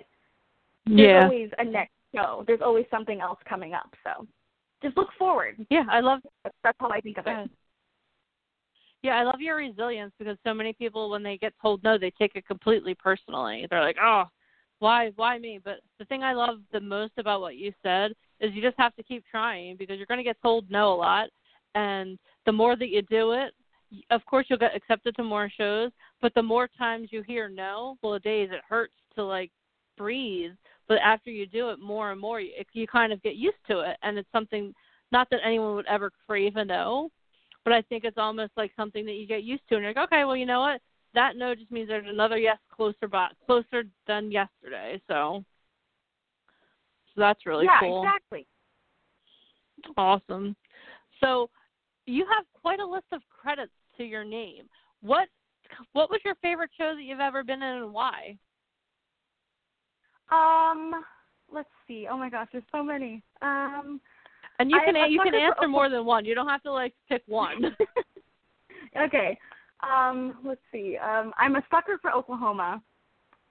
there's 0.87 0.99
yeah. 0.99 1.23
always 1.25 1.51
a 1.59 1.63
next 1.63 1.93
show. 2.15 2.43
There's 2.47 2.61
always 2.63 2.85
something 2.89 3.21
else 3.21 3.37
coming 3.47 3.73
up. 3.73 3.93
So 4.03 4.25
just 4.81 4.97
look 4.97 5.09
forward. 5.19 5.63
Yeah, 5.69 5.83
I 5.91 5.99
love 5.99 6.21
that's 6.63 6.77
how 6.79 6.89
I 6.89 7.01
think 7.01 7.19
of 7.19 7.27
it. 7.27 7.51
Yeah, 9.07 9.15
I 9.15 9.23
love 9.23 9.39
your 9.39 9.55
resilience 9.55 10.11
because 10.19 10.37
so 10.43 10.53
many 10.53 10.73
people, 10.73 11.09
when 11.09 11.23
they 11.23 11.37
get 11.37 11.53
told 11.61 11.81
no, 11.81 11.97
they 11.97 12.11
take 12.11 12.35
it 12.35 12.45
completely 12.45 12.93
personally. 12.93 13.65
They're 13.69 13.79
like, 13.79 13.95
"Oh, 14.03 14.25
why, 14.79 15.13
why 15.15 15.37
me?" 15.37 15.61
But 15.63 15.79
the 15.97 16.03
thing 16.03 16.23
I 16.23 16.33
love 16.33 16.59
the 16.73 16.81
most 16.81 17.13
about 17.17 17.39
what 17.39 17.55
you 17.55 17.71
said 17.81 18.11
is 18.41 18.53
you 18.53 18.61
just 18.61 18.77
have 18.77 18.93
to 18.97 19.03
keep 19.03 19.23
trying 19.31 19.77
because 19.77 19.95
you're 19.95 20.07
going 20.07 20.17
to 20.17 20.25
get 20.25 20.41
told 20.41 20.69
no 20.69 20.91
a 20.91 20.95
lot, 20.95 21.29
and 21.73 22.19
the 22.45 22.51
more 22.51 22.75
that 22.75 22.89
you 22.89 23.01
do 23.03 23.31
it, 23.31 23.53
of 24.09 24.25
course 24.25 24.47
you'll 24.49 24.59
get 24.59 24.75
accepted 24.75 25.15
to 25.15 25.23
more 25.23 25.49
shows. 25.57 25.89
But 26.21 26.33
the 26.33 26.43
more 26.43 26.67
times 26.77 27.07
you 27.13 27.21
hear 27.21 27.47
no, 27.47 27.95
well, 28.03 28.19
days 28.19 28.49
it 28.51 28.59
hurts 28.67 28.95
to 29.15 29.23
like 29.23 29.51
breathe. 29.97 30.51
But 30.89 30.97
after 30.97 31.29
you 31.29 31.45
do 31.45 31.69
it 31.69 31.79
more 31.79 32.11
and 32.11 32.19
more, 32.19 32.41
you, 32.41 32.51
you 32.73 32.87
kind 32.87 33.13
of 33.13 33.23
get 33.23 33.35
used 33.37 33.55
to 33.69 33.89
it, 33.89 33.95
and 34.03 34.17
it's 34.17 34.31
something 34.33 34.73
not 35.13 35.29
that 35.29 35.39
anyone 35.45 35.75
would 35.75 35.87
ever 35.87 36.11
crave 36.27 36.57
a 36.57 36.65
no, 36.65 37.09
but 37.67 37.75
I 37.75 37.81
think 37.81 38.05
it's 38.05 38.17
almost 38.17 38.53
like 38.55 38.71
something 38.77 39.05
that 39.05 39.15
you 39.15 39.27
get 39.27 39.43
used 39.43 39.63
to, 39.67 39.75
and 39.75 39.83
you're 39.83 39.93
like, 39.93 40.05
okay, 40.05 40.23
well, 40.23 40.37
you 40.37 40.45
know 40.45 40.61
what? 40.61 40.79
That 41.13 41.35
no 41.35 41.53
just 41.53 41.69
means 41.69 41.89
there's 41.89 42.07
another 42.07 42.37
yes 42.37 42.59
closer, 42.73 43.09
by, 43.11 43.27
closer 43.45 43.83
than 44.07 44.31
yesterday. 44.31 45.01
So, 45.09 45.43
so 47.07 47.13
that's 47.17 47.45
really 47.45 47.65
yeah, 47.65 47.77
cool. 47.81 48.03
Yeah, 48.05 48.11
exactly. 48.11 48.47
Awesome. 49.97 50.55
So, 51.19 51.49
you 52.05 52.25
have 52.33 52.45
quite 52.53 52.79
a 52.79 52.85
list 52.85 53.07
of 53.11 53.21
credits 53.27 53.73
to 53.97 54.05
your 54.05 54.23
name. 54.23 54.69
What 55.01 55.27
what 55.91 56.09
was 56.09 56.21
your 56.23 56.35
favorite 56.35 56.71
show 56.77 56.93
that 56.95 57.03
you've 57.03 57.19
ever 57.19 57.43
been 57.43 57.61
in, 57.61 57.83
and 57.83 57.93
why? 57.93 58.37
Um, 60.31 61.03
let's 61.53 61.67
see. 61.85 62.07
Oh 62.09 62.17
my 62.17 62.29
gosh, 62.29 62.47
there's 62.53 62.63
so 62.71 62.81
many. 62.81 63.23
Um, 63.41 63.99
and 64.59 64.71
you 64.71 64.79
can 64.85 64.95
I, 64.95 65.07
you 65.07 65.19
can 65.23 65.35
answer 65.35 65.55
for, 65.61 65.67
more 65.67 65.89
than 65.89 66.05
one. 66.05 66.25
You 66.25 66.35
don't 66.35 66.47
have 66.47 66.63
to 66.63 66.71
like 66.71 66.93
pick 67.09 67.23
one. 67.27 67.75
okay. 69.01 69.37
Um, 69.81 70.35
let's 70.43 70.61
see. 70.71 70.97
Um, 70.97 71.33
I'm 71.37 71.55
a 71.55 71.63
sucker 71.69 71.97
for 72.01 72.11
Oklahoma. 72.11 72.81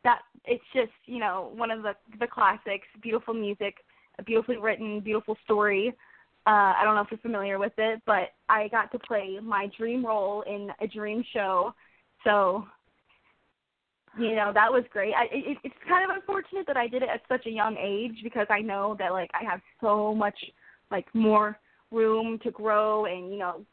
That 0.05 0.21
it's 0.45 0.65
just 0.75 0.93
you 1.07 1.19
know 1.19 1.53
one 1.55 1.71
of 1.71 1.83
the 1.83 1.95
the 2.19 2.27
classics. 2.27 2.87
Beautiful 3.03 3.35
music, 3.35 3.77
a 4.19 4.23
beautifully 4.23 4.57
written, 4.57 5.01
beautiful 5.01 5.37
story. 5.45 5.95
Uh, 6.47 6.75
I 6.79 6.83
don't 6.85 6.95
know 6.95 7.01
if 7.01 7.09
you're 7.11 7.19
familiar 7.19 7.59
with 7.59 7.73
it, 7.77 8.01
but 8.07 8.31
I 8.49 8.69
got 8.69 8.93
to 8.93 9.01
play 9.01 9.39
my 9.43 9.69
dream 9.77 10.07
role 10.07 10.43
in 10.43 10.71
a 10.81 10.87
dream 10.87 11.25
show. 11.33 11.75
So, 12.23 12.65
you 14.17 14.37
know, 14.37 14.53
that 14.55 14.73
was 14.73 14.85
great. 14.93 15.13
I, 15.13 15.25
it, 15.33 15.59
it's 15.65 15.75
kind 15.89 16.09
of 16.09 16.17
unfortunate 16.17 16.65
that 16.69 16.77
I 16.77 16.87
did 16.87 17.03
it 17.03 17.09
at 17.13 17.23
such 17.29 17.47
a 17.47 17.51
young 17.51 17.77
age 17.77 18.21
because 18.23 18.47
I 18.49 18.61
know 18.61 18.95
that 19.01 19.11
like 19.11 19.29
I 19.35 19.43
have 19.45 19.61
so 19.81 20.15
much 20.15 20.39
like 20.91 21.07
more 21.15 21.59
room 21.91 22.39
to 22.43 22.51
grow 22.51 23.07
and 23.07 23.31
you 23.31 23.39
know 23.39 23.65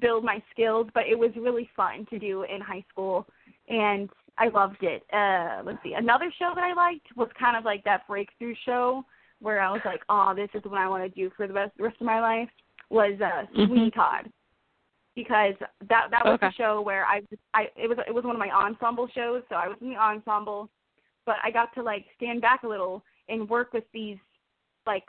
build 0.00 0.24
my 0.24 0.42
skills 0.50 0.86
but 0.94 1.04
it 1.06 1.18
was 1.18 1.30
really 1.36 1.68
fun 1.76 2.06
to 2.10 2.18
do 2.18 2.44
in 2.44 2.60
high 2.60 2.84
school 2.90 3.26
and 3.68 4.08
i 4.38 4.48
loved 4.48 4.82
it 4.82 5.02
uh 5.12 5.62
let's 5.64 5.78
see 5.82 5.94
another 5.94 6.32
show 6.38 6.52
that 6.54 6.64
i 6.64 6.72
liked 6.72 7.06
was 7.16 7.28
kind 7.38 7.56
of 7.56 7.64
like 7.64 7.82
that 7.84 8.06
breakthrough 8.06 8.54
show 8.64 9.04
where 9.40 9.60
i 9.60 9.70
was 9.70 9.80
like 9.84 10.00
oh 10.08 10.32
this 10.34 10.50
is 10.54 10.62
what 10.64 10.80
i 10.80 10.88
want 10.88 11.02
to 11.02 11.20
do 11.20 11.30
for 11.36 11.46
the 11.46 11.52
rest, 11.52 11.72
rest 11.78 11.96
of 12.00 12.06
my 12.06 12.20
life 12.20 12.48
was 12.90 13.14
uh 13.20 13.42
mm-hmm. 13.46 13.66
sweeney 13.66 13.90
todd 13.90 14.30
because 15.14 15.54
that 15.88 16.08
that 16.10 16.24
was 16.24 16.34
okay. 16.34 16.48
the 16.48 16.52
show 16.52 16.80
where 16.80 17.04
i 17.06 17.20
i 17.54 17.66
it 17.76 17.88
was 17.88 17.98
it 18.06 18.14
was 18.14 18.24
one 18.24 18.36
of 18.36 18.40
my 18.40 18.50
ensemble 18.50 19.08
shows 19.14 19.42
so 19.48 19.56
i 19.56 19.66
was 19.66 19.76
in 19.80 19.90
the 19.90 19.96
ensemble 19.96 20.68
but 21.26 21.36
i 21.42 21.50
got 21.50 21.74
to 21.74 21.82
like 21.82 22.06
stand 22.16 22.40
back 22.40 22.62
a 22.62 22.68
little 22.68 23.02
and 23.28 23.48
work 23.48 23.72
with 23.72 23.84
these 23.92 24.16
like 24.86 25.04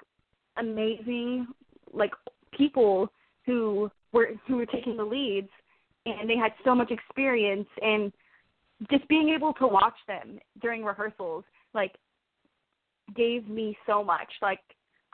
amazing 0.57 1.47
like 1.93 2.11
people 2.55 3.11
who 3.45 3.89
were 4.11 4.29
who 4.47 4.57
were 4.57 4.65
taking 4.65 4.97
the 4.97 5.03
leads 5.03 5.49
and 6.05 6.29
they 6.29 6.37
had 6.37 6.51
so 6.63 6.73
much 6.73 6.91
experience 6.91 7.67
and 7.81 8.11
just 8.89 9.07
being 9.07 9.29
able 9.29 9.53
to 9.53 9.67
watch 9.67 9.95
them 10.07 10.39
during 10.61 10.83
rehearsals 10.83 11.43
like 11.73 11.95
gave 13.15 13.47
me 13.47 13.77
so 13.85 14.03
much. 14.03 14.31
Like 14.41 14.59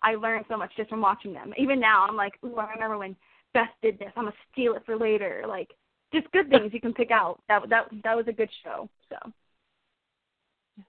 i 0.04 0.16
learned 0.16 0.46
so 0.50 0.58
much 0.58 0.72
just 0.76 0.90
from 0.90 1.02
watching 1.02 1.34
them. 1.34 1.54
Even 1.58 1.80
now 1.80 2.06
i'm 2.08 2.16
like 2.16 2.34
ooh 2.44 2.58
i 2.58 2.70
remember 2.72 2.98
when 2.98 3.16
beth 3.54 3.70
did 3.82 4.00
this. 4.00 4.12
I'm 4.16 4.26
gonna 4.26 4.36
steal 4.52 4.76
it 4.76 4.84
for 4.86 4.98
later. 4.98 5.44
Like 5.48 5.70
just 6.14 6.32
good 6.32 6.50
things 6.50 6.72
you 6.74 6.82
can 6.82 6.94
pick 6.94 7.12
out. 7.12 7.42
That 7.48 7.70
that 7.70 7.86
that 8.04 8.16
was 8.16 8.28
a 8.28 8.34
good 8.34 8.50
show 8.64 8.90
so. 9.10 9.32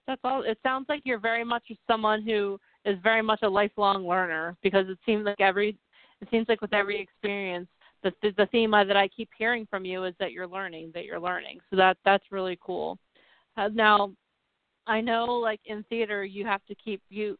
That's 0.06 0.20
all 0.24 0.42
it 0.42 0.58
sounds 0.62 0.86
like 0.88 1.02
you're 1.04 1.20
very 1.20 1.44
much 1.44 1.64
someone 1.86 2.22
who 2.22 2.58
is 2.87 2.97
very 3.02 3.23
much 3.23 3.40
a 3.43 3.49
lifelong 3.49 4.07
learner 4.07 4.57
because 4.62 4.88
it 4.88 4.99
seems 5.05 5.25
like 5.25 5.40
every 5.40 5.76
it 6.21 6.28
seems 6.31 6.49
like 6.49 6.62
with 6.62 6.73
every 6.73 6.99
experience 7.00 7.69
the 8.02 8.12
the 8.37 8.47
theme 8.47 8.71
that 8.71 8.97
I 8.97 9.09
keep 9.09 9.28
hearing 9.37 9.66
from 9.69 9.85
you 9.85 10.05
is 10.05 10.14
that 10.21 10.33
you're 10.33 10.47
learning 10.47 10.93
that 10.95 11.05
you're 11.05 11.21
learning 11.21 11.59
so 11.69 11.76
that 11.76 11.99
that's 12.05 12.25
really 12.31 12.59
cool. 12.64 12.99
Uh, 13.57 13.69
now 13.73 14.12
I 14.87 15.00
know 15.00 15.25
like 15.26 15.61
in 15.66 15.83
theater 15.85 16.25
you 16.25 16.47
have 16.47 16.64
to 16.66 16.75
keep 16.76 17.02
you 17.09 17.37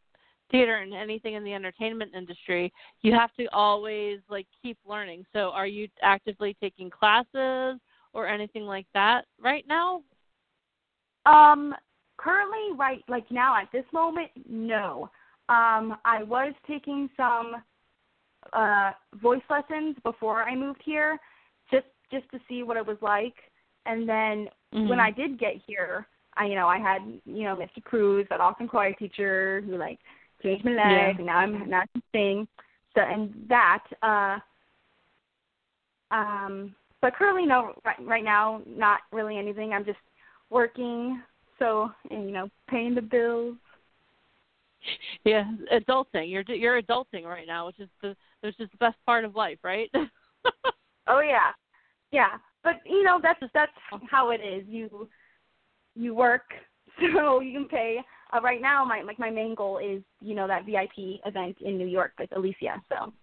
theater 0.51 0.77
and 0.77 0.93
anything 0.93 1.33
in 1.33 1.43
the 1.43 1.53
entertainment 1.53 2.11
industry 2.15 2.71
you 3.01 3.13
have 3.13 3.33
to 3.35 3.45
always 3.53 4.19
like 4.29 4.47
keep 4.61 4.77
learning. 4.85 5.25
So 5.33 5.49
are 5.51 5.67
you 5.67 5.87
actively 6.01 6.55
taking 6.59 6.89
classes 6.89 7.79
or 8.13 8.27
anything 8.27 8.63
like 8.63 8.87
that 8.93 9.25
right 9.39 9.65
now? 9.67 10.01
Um 11.25 11.73
currently 12.17 12.75
right 12.75 13.03
like 13.07 13.29
now 13.31 13.55
at 13.55 13.71
this 13.71 13.85
moment 13.93 14.31
no 14.49 15.09
um, 15.49 15.97
I 16.05 16.23
was 16.23 16.53
taking 16.67 17.09
some 17.15 17.55
uh, 18.53 18.91
voice 19.21 19.41
lessons 19.49 19.95
before 20.03 20.43
I 20.43 20.55
moved 20.55 20.81
here, 20.83 21.17
just 21.71 21.85
just 22.11 22.29
to 22.31 22.39
see 22.47 22.63
what 22.63 22.77
it 22.77 22.85
was 22.85 22.97
like. 23.01 23.35
And 23.85 24.07
then 24.07 24.47
mm-hmm. 24.73 24.89
when 24.89 24.99
I 24.99 25.11
did 25.11 25.39
get 25.39 25.61
here, 25.65 26.07
I 26.35 26.45
you 26.45 26.55
know 26.55 26.67
I 26.67 26.77
had 26.77 27.01
you 27.25 27.43
know 27.43 27.55
Mr. 27.55 27.83
Cruz, 27.83 28.27
that 28.29 28.41
awesome 28.41 28.67
choir 28.67 28.93
teacher 28.93 29.61
who 29.65 29.77
like 29.77 29.99
changed 30.43 30.65
my 30.65 30.71
life, 30.71 30.85
yeah. 30.85 31.09
and 31.17 31.25
now 31.25 31.37
I'm 31.37 31.69
now 31.69 31.81
I 31.81 31.85
can 31.93 32.03
sing. 32.13 32.47
So 32.95 33.01
and 33.01 33.33
that. 33.49 33.83
uh 34.01 34.39
um 36.11 36.73
but 37.01 37.15
currently 37.15 37.45
no 37.45 37.73
right, 37.85 37.97
right 38.01 38.23
now 38.23 38.61
not 38.65 39.01
really 39.11 39.37
anything 39.37 39.73
i'm 39.73 39.85
just 39.85 39.99
working 40.49 41.21
so 41.59 41.91
and 42.11 42.25
you 42.25 42.31
know 42.31 42.49
paying 42.69 42.95
the 42.95 43.01
bills 43.01 43.55
yeah, 45.25 45.45
adulting. 45.73 46.29
You're 46.29 46.43
you're 46.47 46.81
adulting 46.81 47.25
right 47.25 47.47
now, 47.47 47.67
which 47.67 47.79
is 47.79 47.89
the 48.01 48.15
which 48.41 48.59
is 48.59 48.69
the 48.71 48.77
best 48.77 48.97
part 49.05 49.25
of 49.25 49.35
life, 49.35 49.59
right? 49.63 49.89
oh 51.07 51.19
yeah, 51.19 51.51
yeah. 52.11 52.37
But 52.63 52.75
you 52.85 53.03
know 53.03 53.19
that's 53.21 53.39
that's 53.53 53.71
how 54.09 54.31
it 54.31 54.41
is. 54.41 54.63
You 54.67 55.07
you 55.95 56.13
work 56.13 56.53
so 57.15 57.39
you 57.39 57.53
can 57.53 57.67
pay. 57.67 57.99
Uh, 58.33 58.41
right 58.41 58.61
now, 58.61 58.83
my 58.83 59.01
like 59.01 59.19
my 59.19 59.29
main 59.29 59.55
goal 59.55 59.77
is 59.77 60.01
you 60.21 60.35
know 60.35 60.47
that 60.47 60.65
VIP 60.65 61.19
event 61.25 61.57
in 61.61 61.77
New 61.77 61.87
York 61.87 62.11
with 62.19 62.29
Alicia. 62.35 62.81
So 62.89 63.13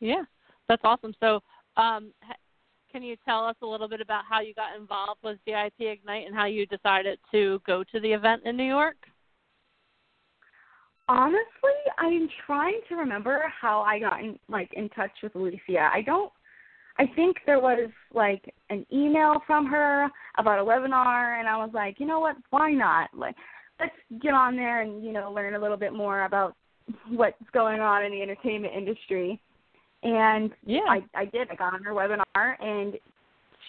yeah, 0.00 0.24
that's 0.68 0.82
awesome. 0.84 1.14
So 1.20 1.40
um, 1.76 2.12
can 2.92 3.02
you 3.02 3.16
tell 3.24 3.46
us 3.46 3.56
a 3.62 3.66
little 3.66 3.88
bit 3.88 4.02
about 4.02 4.24
how 4.28 4.40
you 4.40 4.52
got 4.52 4.76
involved 4.78 5.20
with 5.24 5.38
VIP 5.46 5.80
Ignite 5.80 6.26
and 6.26 6.34
how 6.34 6.44
you 6.44 6.66
decided 6.66 7.18
to 7.32 7.60
go 7.66 7.82
to 7.84 8.00
the 8.00 8.12
event 8.12 8.42
in 8.44 8.56
New 8.56 8.64
York? 8.64 8.96
Honestly, 11.12 11.78
I'm 11.98 12.28
trying 12.46 12.80
to 12.88 12.96
remember 12.96 13.44
how 13.60 13.82
I 13.82 13.98
got 13.98 14.20
in, 14.20 14.38
like 14.48 14.70
in 14.72 14.88
touch 14.90 15.10
with 15.22 15.34
Alicia. 15.34 15.90
I 15.92 16.02
don't. 16.02 16.32
I 16.98 17.06
think 17.16 17.38
there 17.46 17.60
was 17.60 17.90
like 18.14 18.42
an 18.70 18.84
email 18.92 19.42
from 19.46 19.66
her 19.66 20.08
about 20.38 20.58
a 20.58 20.64
webinar, 20.64 21.38
and 21.38 21.48
I 21.48 21.56
was 21.56 21.70
like, 21.72 21.98
you 21.98 22.06
know 22.06 22.20
what? 22.20 22.36
Why 22.50 22.72
not? 22.72 23.10
Like, 23.14 23.34
let's 23.80 23.94
get 24.22 24.34
on 24.34 24.56
there 24.56 24.82
and 24.82 25.04
you 25.04 25.12
know 25.12 25.30
learn 25.32 25.54
a 25.54 25.58
little 25.58 25.76
bit 25.76 25.92
more 25.92 26.24
about 26.24 26.56
what's 27.08 27.36
going 27.52 27.80
on 27.80 28.04
in 28.04 28.12
the 28.12 28.22
entertainment 28.22 28.74
industry. 28.74 29.40
And 30.02 30.50
yeah, 30.64 30.86
I 30.88 31.02
I 31.14 31.26
did. 31.26 31.50
I 31.50 31.54
got 31.54 31.74
on 31.74 31.82
her 31.82 31.92
webinar, 31.92 32.60
and 32.60 32.94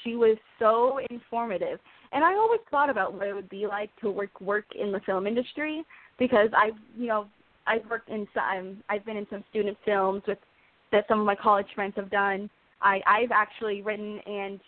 she 0.04 0.16
was 0.16 0.38
so 0.60 1.00
informative. 1.10 1.80
And 2.12 2.24
I 2.24 2.36
always 2.36 2.62
thought 2.70 2.90
about 2.90 3.14
what 3.14 3.28
it 3.28 3.34
would 3.34 3.50
be 3.50 3.68
like 3.68 3.90
to 4.02 4.12
work 4.12 4.40
work 4.40 4.66
in 4.80 4.92
the 4.92 5.00
film 5.02 5.28
industry 5.28 5.84
because 6.20 6.50
I've 6.56 6.78
you 6.98 7.08
know 7.08 7.28
I've 7.68 7.90
worked 7.90 8.10
in 8.10 8.28
some 8.34 8.84
I've 8.90 9.06
been 9.06 9.18
in 9.18 9.28
some 9.30 9.44
student 9.50 9.78
films 9.86 10.24
with 10.28 10.38
that 10.92 11.06
some 11.08 11.20
of 11.20 11.26
my 11.26 11.36
college 11.36 11.68
friends 11.76 11.94
have 11.96 12.10
done. 12.10 12.50
I 12.82 13.02
I've 13.08 13.32
actually 13.32 13.82
written 13.82 14.20
and 14.26 14.60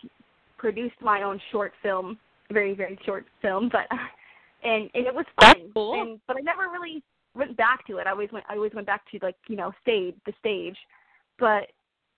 produced 0.58 1.00
my 1.00 1.22
own 1.22 1.40
short 1.52 1.72
film, 1.82 2.18
very 2.50 2.74
very 2.74 2.98
short 3.04 3.26
film, 3.42 3.68
but 3.72 3.86
and 4.62 4.90
and 4.94 5.06
it 5.06 5.14
was 5.14 5.26
fun. 5.40 5.54
That's 5.58 5.72
cool. 5.74 6.00
And 6.00 6.20
but 6.26 6.36
I 6.36 6.40
never 6.40 6.68
really 6.72 7.02
went 7.34 7.56
back 7.56 7.86
to 7.86 7.98
it. 7.98 8.06
I 8.06 8.10
always 8.10 8.32
went 8.32 8.44
I 8.48 8.54
always 8.54 8.72
went 8.74 8.86
back 8.86 9.02
to 9.12 9.18
like 9.22 9.36
you 9.48 9.56
know 9.56 9.72
stage 9.82 10.14
the 10.26 10.32
stage, 10.40 10.76
but 11.38 11.68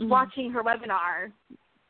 Mhm. 0.00 0.10
watching 0.10 0.50
her 0.52 0.62
webinar 0.62 1.32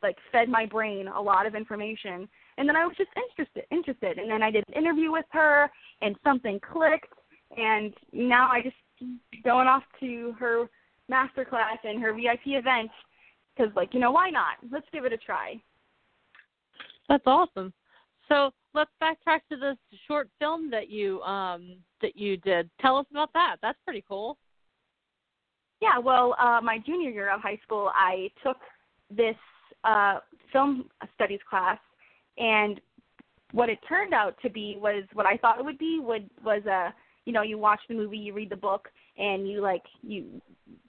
like 0.02 0.16
fed 0.32 0.48
my 0.48 0.64
brain 0.64 1.08
a 1.08 1.20
lot 1.20 1.44
of 1.44 1.54
information 1.54 2.28
and 2.56 2.68
then 2.68 2.76
I 2.76 2.86
was 2.86 2.96
just 2.96 3.10
interested 3.16 3.64
interested 3.70 4.18
and 4.18 4.30
then 4.30 4.42
I 4.42 4.50
did 4.50 4.64
an 4.68 4.74
interview 4.74 5.10
with 5.12 5.26
her 5.30 5.70
and 6.00 6.16
something 6.24 6.58
clicked 6.60 7.12
and 7.56 7.94
now 8.12 8.48
I 8.50 8.62
just 8.62 8.76
going 9.44 9.66
off 9.68 9.82
to 10.00 10.34
her 10.38 10.68
master 11.08 11.44
class 11.44 11.78
and 11.84 12.00
her 12.02 12.12
VIP 12.12 12.40
event 12.46 12.90
because 13.56 13.72
like 13.74 13.94
you 13.94 14.00
know 14.00 14.10
why 14.10 14.30
not 14.30 14.56
let's 14.70 14.86
give 14.92 15.04
it 15.04 15.12
a 15.12 15.16
try 15.16 15.60
That's 17.08 17.26
awesome. 17.26 17.72
So 18.28 18.50
let's 18.74 18.90
backtrack 19.02 19.40
to 19.50 19.56
this 19.56 19.76
short 20.06 20.28
film 20.38 20.70
that 20.70 20.90
you 20.90 21.22
um 21.22 21.76
that 22.02 22.16
you 22.16 22.36
did. 22.36 22.68
Tell 22.80 22.96
us 22.96 23.06
about 23.10 23.32
that. 23.32 23.56
That's 23.62 23.78
pretty 23.84 24.04
cool. 24.06 24.36
Yeah, 25.80 25.98
well, 25.98 26.34
uh, 26.40 26.60
my 26.62 26.78
junior 26.84 27.10
year 27.10 27.32
of 27.32 27.40
high 27.40 27.58
school, 27.62 27.90
I 27.94 28.30
took 28.42 28.56
this 29.10 29.36
uh, 29.84 30.18
film 30.52 30.86
studies 31.14 31.38
class, 31.48 31.78
and 32.36 32.80
what 33.52 33.70
it 33.70 33.78
turned 33.88 34.12
out 34.12 34.34
to 34.42 34.50
be 34.50 34.76
was 34.78 35.04
what 35.12 35.24
I 35.24 35.36
thought 35.36 35.58
it 35.58 35.64
would 35.64 35.78
be. 35.78 36.00
Would 36.02 36.28
was 36.44 36.64
a 36.66 36.92
you 37.28 37.34
know 37.34 37.42
you 37.42 37.58
watch 37.58 37.80
the 37.86 37.94
movie, 37.94 38.16
you 38.16 38.32
read 38.32 38.48
the 38.48 38.56
book, 38.56 38.88
and 39.18 39.46
you 39.46 39.60
like 39.60 39.82
you 40.00 40.40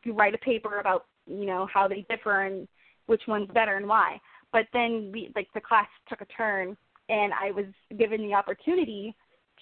you 0.05 0.13
write 0.13 0.34
a 0.34 0.38
paper 0.38 0.79
about 0.79 1.05
you 1.27 1.46
know 1.46 1.67
how 1.72 1.86
they 1.86 2.05
differ 2.10 2.43
and 2.43 2.65
which 3.08 3.24
one's 3.27 3.50
better 3.53 3.75
and 3.75 3.86
why. 3.86 4.22
But 4.53 4.67
then 4.72 5.12
we 5.13 5.34
like 5.36 5.50
the 5.53 5.60
class 5.60 5.88
took 6.08 6.22
a 6.22 6.25
turn, 6.25 6.77
and 7.10 7.34
I 7.34 7.51
was 7.51 7.65
given 7.98 8.22
the 8.22 8.36
opportunity 8.36 9.13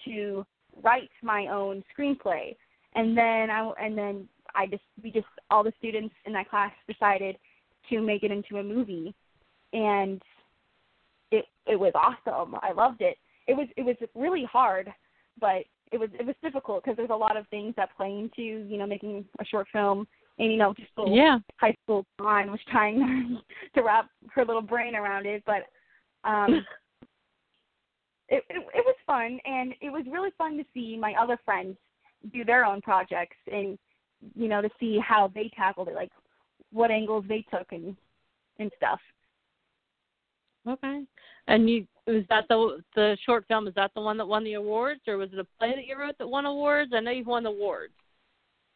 to 0.04 0.46
write 0.80 1.10
my 1.20 1.48
own 1.48 1.82
screenplay, 1.98 2.54
and 2.94 3.18
then 3.18 3.50
I 3.50 3.72
and 3.80 3.98
then 3.98 4.28
I 4.54 4.66
just 4.68 4.84
we 5.02 5.10
just 5.10 5.26
all 5.50 5.64
the 5.64 5.72
students 5.78 6.14
in 6.26 6.32
that 6.34 6.48
class 6.48 6.70
decided 6.86 7.38
to 7.90 8.00
make 8.00 8.22
it 8.22 8.30
into 8.30 8.58
a 8.58 8.62
movie, 8.62 9.16
and 9.72 10.22
it 11.32 11.44
it 11.66 11.74
was 11.74 11.92
awesome. 11.96 12.54
I 12.62 12.70
loved 12.70 13.00
it. 13.00 13.16
It 13.48 13.54
was 13.56 13.66
it 13.76 13.82
was 13.82 13.96
really 14.14 14.44
hard, 14.44 14.94
but 15.40 15.64
it 15.92 15.98
was 15.98 16.10
it 16.18 16.26
was 16.26 16.34
difficult 16.42 16.82
because 16.82 16.96
there's 16.96 17.10
a 17.10 17.16
lot 17.16 17.36
of 17.36 17.46
things 17.48 17.74
that 17.76 17.96
play 17.96 18.10
into 18.10 18.42
you 18.42 18.78
know 18.78 18.86
making 18.86 19.24
a 19.40 19.44
short 19.44 19.66
film, 19.72 20.06
and 20.38 20.50
you 20.52 20.58
know 20.58 20.74
just 20.74 20.90
little 20.96 21.14
Yeah. 21.14 21.38
high 21.56 21.74
school 21.84 22.04
Dawn 22.18 22.50
was 22.50 22.60
trying 22.70 23.40
to 23.74 23.82
wrap 23.82 24.10
her 24.32 24.44
little 24.44 24.62
brain 24.62 24.94
around 24.94 25.26
it, 25.26 25.42
but 25.46 25.66
um 26.28 26.54
it, 28.28 28.44
it 28.48 28.56
it 28.74 28.84
was 28.84 28.96
fun 29.06 29.38
and 29.44 29.74
it 29.80 29.90
was 29.90 30.04
really 30.10 30.30
fun 30.36 30.56
to 30.56 30.64
see 30.74 30.96
my 30.96 31.14
other 31.14 31.38
friends 31.44 31.76
do 32.32 32.44
their 32.44 32.64
own 32.64 32.80
projects 32.80 33.36
and 33.50 33.78
you 34.34 34.48
know 34.48 34.60
to 34.60 34.68
see 34.80 34.98
how 34.98 35.30
they 35.34 35.50
tackled 35.56 35.88
it 35.88 35.94
like 35.94 36.10
what 36.72 36.90
angles 36.90 37.24
they 37.28 37.44
took 37.50 37.70
and 37.72 37.96
and 38.58 38.70
stuff 38.76 39.00
Okay. 40.66 41.02
And 41.46 41.68
you 41.68 41.86
was 42.08 42.24
that 42.30 42.44
the 42.48 42.82
the 42.94 43.16
short 43.24 43.44
film? 43.48 43.68
Is 43.68 43.74
that 43.74 43.92
the 43.94 44.00
one 44.00 44.16
that 44.18 44.26
won 44.26 44.44
the 44.44 44.54
awards, 44.54 45.00
or 45.06 45.18
was 45.18 45.30
it 45.32 45.38
a 45.38 45.46
play 45.58 45.74
that 45.74 45.86
you 45.86 45.98
wrote 45.98 46.18
that 46.18 46.26
won 46.28 46.46
awards? 46.46 46.92
I 46.94 47.00
know 47.00 47.10
you've 47.10 47.26
won 47.26 47.46
awards. 47.46 47.92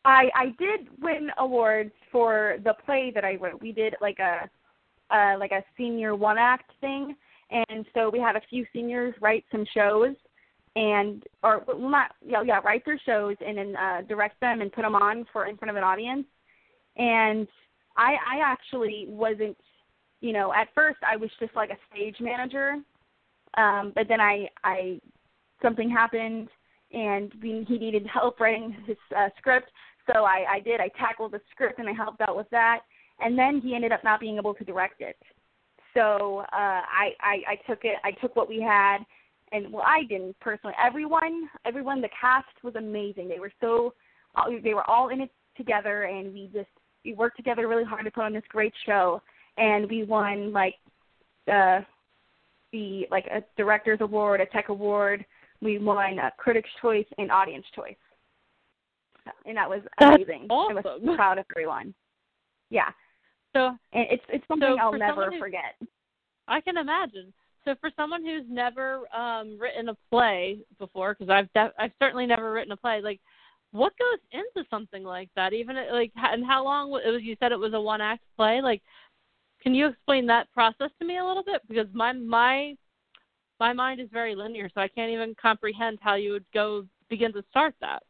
i 0.04 0.24
i 0.34 0.46
did 0.58 0.88
win 1.00 1.30
awards 1.38 1.92
for 2.10 2.56
the 2.64 2.74
play 2.84 3.12
that 3.14 3.24
i 3.24 3.36
wrote 3.36 3.60
we 3.60 3.72
did 3.72 3.94
like 4.00 4.18
a 4.18 4.34
uh 5.14 5.38
like 5.38 5.52
a 5.52 5.62
senior 5.76 6.14
one 6.14 6.38
act 6.38 6.70
thing 6.80 7.14
and 7.50 7.86
so 7.94 8.10
we 8.10 8.18
had 8.18 8.36
a 8.36 8.40
few 8.50 8.66
seniors 8.72 9.14
write 9.20 9.44
some 9.52 9.64
shows 9.74 10.14
and 10.74 11.24
or 11.42 11.64
not 11.78 12.12
yeah 12.26 12.42
yeah 12.42 12.60
write 12.64 12.84
their 12.84 13.00
shows 13.06 13.36
and 13.46 13.56
then 13.58 13.76
uh 13.76 14.00
direct 14.08 14.40
them 14.40 14.60
and 14.60 14.72
put 14.72 14.82
them 14.82 14.94
on 14.94 15.24
for 15.32 15.46
in 15.46 15.56
front 15.56 15.70
of 15.70 15.76
an 15.76 15.84
audience 15.84 16.26
and 16.96 17.46
i 17.96 18.10
i 18.34 18.40
actually 18.44 19.06
wasn't 19.08 19.56
you 20.20 20.32
know 20.32 20.52
at 20.54 20.68
first 20.74 20.98
i 21.06 21.16
was 21.16 21.30
just 21.38 21.54
like 21.54 21.70
a 21.70 21.78
stage 21.90 22.16
manager 22.20 22.78
um 23.56 23.92
but 23.94 24.08
then 24.08 24.20
i 24.20 24.48
i 24.64 25.00
something 25.62 25.88
happened 25.88 26.48
and 26.92 27.32
we, 27.42 27.64
he 27.66 27.78
needed 27.78 28.06
help 28.06 28.40
writing 28.40 28.76
his 28.86 28.96
uh, 29.16 29.28
script. 29.38 29.70
So 30.12 30.24
i 30.24 30.44
i 30.50 30.60
did. 30.60 30.80
I 30.80 30.88
tackled 30.98 31.32
the 31.32 31.40
script 31.50 31.78
and 31.78 31.88
i 31.88 31.92
helped 31.92 32.20
out 32.20 32.36
with 32.36 32.50
that. 32.50 32.80
And 33.20 33.38
then 33.38 33.60
he 33.60 33.74
ended 33.74 33.92
up 33.92 34.02
not 34.02 34.20
being 34.20 34.36
able 34.36 34.54
to 34.54 34.64
direct 34.64 35.00
it. 35.00 35.16
So 35.94 36.44
uh 36.52 36.82
i 36.82 37.10
i 37.20 37.42
i 37.48 37.56
took 37.68 37.84
it 37.84 37.96
i 38.04 38.10
took 38.12 38.36
what 38.36 38.48
we 38.48 38.60
had. 38.60 38.98
And 39.52 39.72
well 39.72 39.84
i 39.86 40.02
didn't 40.04 40.38
personally. 40.40 40.74
Everyone 40.82 41.48
everyone 41.64 42.00
the 42.00 42.10
cast 42.20 42.48
was 42.62 42.74
amazing. 42.76 43.28
They 43.28 43.38
were 43.38 43.52
so 43.60 43.94
uh, 44.34 44.44
they 44.62 44.74
were 44.74 44.88
all 44.88 45.10
in 45.10 45.20
it 45.20 45.30
together 45.56 46.04
and 46.04 46.32
we 46.32 46.50
just 46.52 46.70
we 47.04 47.14
worked 47.14 47.36
together 47.36 47.68
really 47.68 47.84
hard 47.84 48.04
to 48.04 48.10
put 48.10 48.24
on 48.24 48.32
this 48.32 48.42
great 48.48 48.72
show. 48.86 49.22
And 49.56 49.88
we 49.88 50.04
won 50.04 50.52
like 50.52 50.74
uh 51.50 51.80
the 52.72 53.06
like 53.10 53.26
a 53.26 53.42
director's 53.56 54.00
award 54.00 54.40
a 54.40 54.46
tech 54.46 54.68
award 54.68 55.24
we 55.60 55.78
won 55.78 56.18
a 56.18 56.30
critics 56.38 56.70
choice 56.80 57.06
and 57.18 57.30
audience 57.30 57.66
choice 57.74 57.94
and 59.46 59.56
that 59.56 59.68
was 59.68 59.80
That's 60.00 60.14
amazing 60.16 60.46
i 60.50 60.72
was 60.74 60.84
awesome. 60.84 61.14
proud 61.16 61.38
of 61.38 61.44
everyone 61.54 61.94
yeah 62.70 62.90
So 63.54 63.68
and 63.92 64.06
it's 64.10 64.24
it's 64.28 64.44
something 64.48 64.68
So 64.76 64.78
i'll 64.80 64.90
for 64.92 64.98
never 64.98 65.30
who- 65.30 65.38
forget 65.38 65.74
I 66.48 66.60
can 66.60 66.76
imagine. 66.76 67.32
So 67.64 67.76
for 67.80 67.88
someone 67.94 68.24
who's 68.24 68.44
never 68.48 69.02
um 69.16 69.56
written 69.60 69.88
a 69.90 69.96
play 70.10 70.58
before, 70.80 71.14
because 71.14 71.30
I've 71.30 71.50
def- 71.52 71.72
I've 71.78 71.92
certainly 72.00 72.26
never 72.26 72.52
written 72.52 72.72
a 72.72 72.76
play, 72.76 73.00
like 73.00 73.20
what 73.70 73.92
goes 73.96 74.18
into 74.32 74.68
something 74.68 75.04
like 75.04 75.30
that? 75.36 75.52
Even 75.52 75.76
like 75.92 76.10
and 76.16 76.44
how 76.44 76.64
long 76.64 76.88
it 76.88 77.08
was? 77.08 77.22
You 77.22 77.36
said 77.38 77.52
it 77.52 77.58
was 77.58 77.74
a 77.74 77.80
one 77.80 78.00
act 78.00 78.24
play. 78.36 78.60
Like, 78.60 78.82
can 79.62 79.74
you 79.74 79.86
explain 79.86 80.26
that 80.26 80.52
process 80.52 80.90
to 80.98 81.06
me 81.06 81.18
a 81.18 81.24
little 81.24 81.44
bit? 81.44 81.62
Because 81.68 81.86
my 81.92 82.12
my 82.12 82.76
my 83.60 83.72
mind 83.72 84.00
is 84.00 84.08
very 84.12 84.34
linear, 84.34 84.68
so 84.74 84.80
I 84.80 84.88
can't 84.88 85.10
even 85.10 85.34
comprehend 85.40 85.98
how 86.00 86.16
you 86.16 86.32
would 86.32 86.44
go 86.52 86.84
begin 87.08 87.32
to 87.34 87.44
start 87.50 87.74
that. 87.80 88.02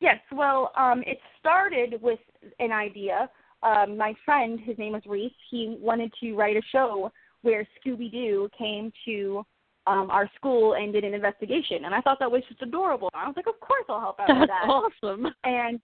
Yes, 0.00 0.18
well, 0.32 0.72
um, 0.76 1.02
it 1.06 1.18
started 1.38 2.02
with 2.02 2.18
an 2.58 2.72
idea. 2.72 3.30
Um, 3.62 3.96
my 3.96 4.14
friend, 4.24 4.58
his 4.60 4.76
name 4.76 4.92
was 4.92 5.02
Reese, 5.06 5.32
he 5.48 5.76
wanted 5.80 6.12
to 6.20 6.34
write 6.34 6.56
a 6.56 6.62
show 6.72 7.12
where 7.42 7.66
Scooby 7.78 8.10
Doo 8.10 8.48
came 8.58 8.92
to 9.04 9.44
um, 9.86 10.10
our 10.10 10.28
school 10.34 10.74
and 10.74 10.92
did 10.92 11.04
an 11.04 11.14
investigation, 11.14 11.84
and 11.84 11.94
I 11.94 12.00
thought 12.00 12.18
that 12.18 12.30
was 12.30 12.42
just 12.48 12.62
adorable. 12.62 13.10
I 13.14 13.26
was 13.26 13.36
like, 13.36 13.46
of 13.46 13.58
course 13.60 13.84
I'll 13.88 14.00
help 14.00 14.18
out 14.18 14.28
with 14.28 14.48
That's 14.48 14.66
that. 14.66 14.68
awesome. 14.68 15.26
And 15.44 15.80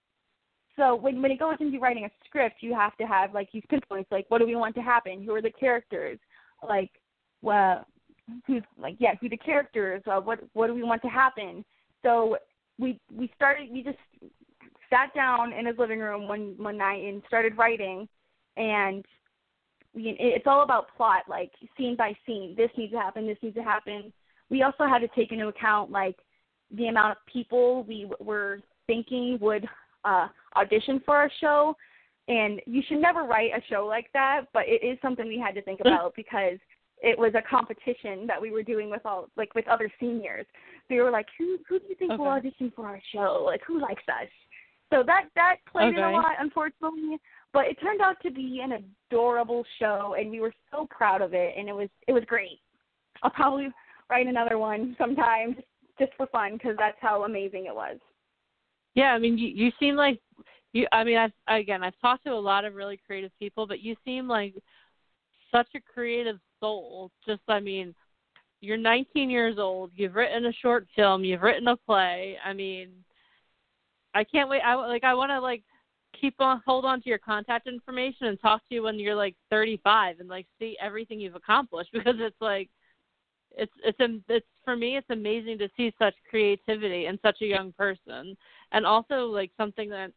so 0.78 0.94
when 0.94 1.20
when 1.20 1.32
it 1.32 1.40
goes 1.40 1.56
into 1.60 1.78
writing 1.78 2.04
a 2.04 2.10
script, 2.24 2.56
you 2.60 2.72
have 2.72 2.96
to 2.96 3.04
have 3.04 3.34
like 3.34 3.50
these 3.52 3.64
pinpoints, 3.68 4.10
like 4.10 4.26
what 4.28 4.38
do 4.38 4.46
we 4.46 4.56
want 4.56 4.74
to 4.76 4.80
happen? 4.80 5.22
Who 5.22 5.34
are 5.34 5.42
the 5.42 5.50
characters? 5.50 6.18
Like, 6.66 6.90
well, 7.42 7.84
who's 8.46 8.62
like 8.78 8.96
yeah, 8.98 9.14
who 9.20 9.28
the 9.28 9.36
characters? 9.36 10.02
Uh, 10.06 10.20
what 10.20 10.38
what 10.52 10.68
do 10.68 10.74
we 10.74 10.84
want 10.84 11.02
to 11.02 11.08
happen? 11.08 11.64
So 12.02 12.38
we 12.78 13.00
we 13.14 13.30
started 13.34 13.68
we 13.72 13.82
just 13.82 13.98
sat 14.88 15.12
down 15.14 15.52
in 15.52 15.66
his 15.66 15.76
living 15.78 15.98
room 15.98 16.28
one 16.28 16.54
one 16.56 16.78
night 16.78 17.04
and 17.04 17.22
started 17.26 17.58
writing, 17.58 18.08
and 18.56 19.04
we, 19.94 20.16
it's 20.20 20.46
all 20.46 20.62
about 20.62 20.96
plot, 20.96 21.22
like 21.28 21.50
scene 21.76 21.96
by 21.96 22.16
scene. 22.24 22.54
This 22.56 22.70
needs 22.76 22.92
to 22.92 23.00
happen. 23.00 23.26
This 23.26 23.38
needs 23.42 23.56
to 23.56 23.62
happen. 23.62 24.12
We 24.48 24.62
also 24.62 24.86
had 24.86 25.00
to 25.00 25.08
take 25.08 25.32
into 25.32 25.48
account 25.48 25.90
like 25.90 26.16
the 26.70 26.86
amount 26.86 27.12
of 27.12 27.32
people 27.32 27.82
we 27.84 28.10
were 28.20 28.60
thinking 28.86 29.38
would 29.40 29.66
uh, 30.08 30.28
audition 30.56 31.00
for 31.04 31.16
our 31.16 31.30
show. 31.40 31.76
And 32.28 32.60
you 32.66 32.82
should 32.86 32.98
never 32.98 33.22
write 33.22 33.52
a 33.56 33.62
show 33.70 33.86
like 33.86 34.10
that, 34.12 34.42
but 34.52 34.64
it 34.66 34.84
is 34.84 34.98
something 35.00 35.26
we 35.26 35.38
had 35.38 35.54
to 35.54 35.62
think 35.62 35.80
about 35.84 36.14
because 36.14 36.58
it 37.00 37.18
was 37.18 37.32
a 37.34 37.42
competition 37.48 38.26
that 38.26 38.40
we 38.40 38.50
were 38.50 38.62
doing 38.62 38.90
with 38.90 39.02
all 39.04 39.28
like 39.36 39.54
with 39.54 39.66
other 39.68 39.90
seniors. 40.00 40.46
We 40.90 41.00
were 41.00 41.10
like, 41.10 41.26
who 41.38 41.58
who 41.68 41.78
do 41.78 41.86
you 41.88 41.94
think 41.94 42.12
Okay. 42.12 42.22
will 42.22 42.30
audition 42.30 42.72
for 42.74 42.86
our 42.86 43.00
show? 43.12 43.44
Like 43.46 43.62
who 43.66 43.80
likes 43.80 44.02
us? 44.08 44.28
So 44.92 45.02
that 45.06 45.28
that 45.36 45.56
played 45.70 45.94
in 45.94 46.02
a 46.02 46.10
lot, 46.10 46.36
unfortunately. 46.40 47.18
But 47.52 47.66
it 47.66 47.78
turned 47.80 48.00
out 48.00 48.16
to 48.22 48.30
be 48.30 48.60
an 48.62 48.90
adorable 49.10 49.64
show, 49.78 50.14
and 50.18 50.30
we 50.30 50.40
were 50.40 50.52
so 50.70 50.86
proud 50.90 51.22
of 51.22 51.34
it, 51.34 51.54
and 51.56 51.68
it 51.68 51.74
was 51.74 51.88
it 52.08 52.12
was 52.12 52.24
great. 52.26 52.60
I'll 53.22 53.30
probably 53.30 53.68
write 54.10 54.26
another 54.26 54.58
one 54.58 54.96
sometime 54.98 55.56
just 55.98 56.12
for 56.16 56.26
fun 56.28 56.54
because 56.54 56.76
that's 56.78 56.96
how 57.00 57.24
amazing 57.24 57.66
it 57.66 57.74
was. 57.74 57.98
Yeah, 58.98 59.12
I 59.12 59.18
mean, 59.20 59.38
you 59.38 59.46
you 59.46 59.70
seem 59.78 59.94
like 59.94 60.18
you. 60.72 60.88
I 60.90 61.04
mean, 61.04 61.18
I've 61.18 61.30
again, 61.46 61.84
I've 61.84 62.00
talked 62.00 62.24
to 62.24 62.32
a 62.32 62.34
lot 62.34 62.64
of 62.64 62.74
really 62.74 62.98
creative 63.06 63.30
people, 63.38 63.64
but 63.64 63.78
you 63.78 63.94
seem 64.04 64.26
like 64.26 64.54
such 65.52 65.68
a 65.76 65.80
creative 65.80 66.40
soul. 66.58 67.12
Just, 67.24 67.42
I 67.46 67.60
mean, 67.60 67.94
you're 68.60 68.76
19 68.76 69.30
years 69.30 69.56
old. 69.56 69.92
You've 69.94 70.16
written 70.16 70.46
a 70.46 70.52
short 70.52 70.88
film. 70.96 71.22
You've 71.22 71.42
written 71.42 71.68
a 71.68 71.76
play. 71.76 72.38
I 72.44 72.52
mean, 72.52 72.88
I 74.14 74.24
can't 74.24 74.48
wait. 74.48 74.62
I 74.62 74.74
like. 74.74 75.04
I 75.04 75.14
want 75.14 75.30
to 75.30 75.38
like 75.40 75.62
keep 76.20 76.34
on 76.40 76.60
hold 76.66 76.84
on 76.84 77.00
to 77.00 77.08
your 77.08 77.18
contact 77.18 77.68
information 77.68 78.26
and 78.26 78.40
talk 78.40 78.62
to 78.68 78.74
you 78.74 78.82
when 78.82 78.98
you're 78.98 79.14
like 79.14 79.36
35 79.48 80.18
and 80.18 80.28
like 80.28 80.48
see 80.58 80.76
everything 80.82 81.20
you've 81.20 81.36
accomplished 81.36 81.90
because 81.92 82.16
it's 82.18 82.40
like 82.40 82.68
it's 83.58 83.72
it's 83.84 84.22
it's 84.28 84.46
for 84.64 84.76
me 84.76 84.96
it's 84.96 85.10
amazing 85.10 85.58
to 85.58 85.68
see 85.76 85.92
such 85.98 86.14
creativity 86.30 87.06
in 87.06 87.18
such 87.22 87.42
a 87.42 87.46
young 87.46 87.72
person. 87.72 88.36
And 88.72 88.86
also 88.86 89.26
like 89.26 89.50
something 89.56 89.90
that 89.90 90.12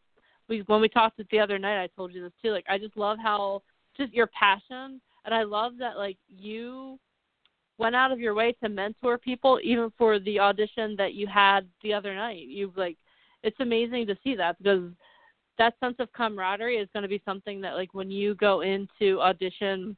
we 0.47 0.59
when 0.67 0.81
we 0.81 0.87
talked 0.87 1.19
the 1.31 1.39
other 1.39 1.59
night 1.59 1.81
I 1.81 1.87
told 1.95 2.13
you 2.13 2.21
this 2.21 2.31
too 2.41 2.51
like 2.51 2.65
I 2.69 2.77
just 2.77 2.95
love 2.95 3.17
how 3.21 3.61
just 3.97 4.13
your 4.13 4.27
passion 4.27 5.01
and 5.25 5.33
I 5.33 5.43
love 5.43 5.73
that 5.79 5.97
like 5.97 6.17
you 6.29 6.99
went 7.77 7.95
out 7.95 8.11
of 8.11 8.19
your 8.19 8.35
way 8.35 8.55
to 8.63 8.69
mentor 8.69 9.17
people 9.17 9.59
even 9.63 9.91
for 9.97 10.19
the 10.19 10.39
audition 10.39 10.95
that 10.97 11.13
you 11.13 11.25
had 11.27 11.67
the 11.83 11.93
other 11.93 12.13
night. 12.15 12.47
You 12.47 12.71
like 12.75 12.97
it's 13.43 13.59
amazing 13.59 14.05
to 14.07 14.17
see 14.23 14.35
that 14.35 14.57
because 14.59 14.91
that 15.57 15.73
sense 15.79 15.95
of 15.99 16.11
camaraderie 16.13 16.77
is 16.77 16.89
going 16.93 17.03
to 17.03 17.09
be 17.09 17.21
something 17.25 17.61
that 17.61 17.73
like 17.73 17.93
when 17.93 18.11
you 18.11 18.35
go 18.35 18.61
into 18.61 19.19
audition 19.19 19.97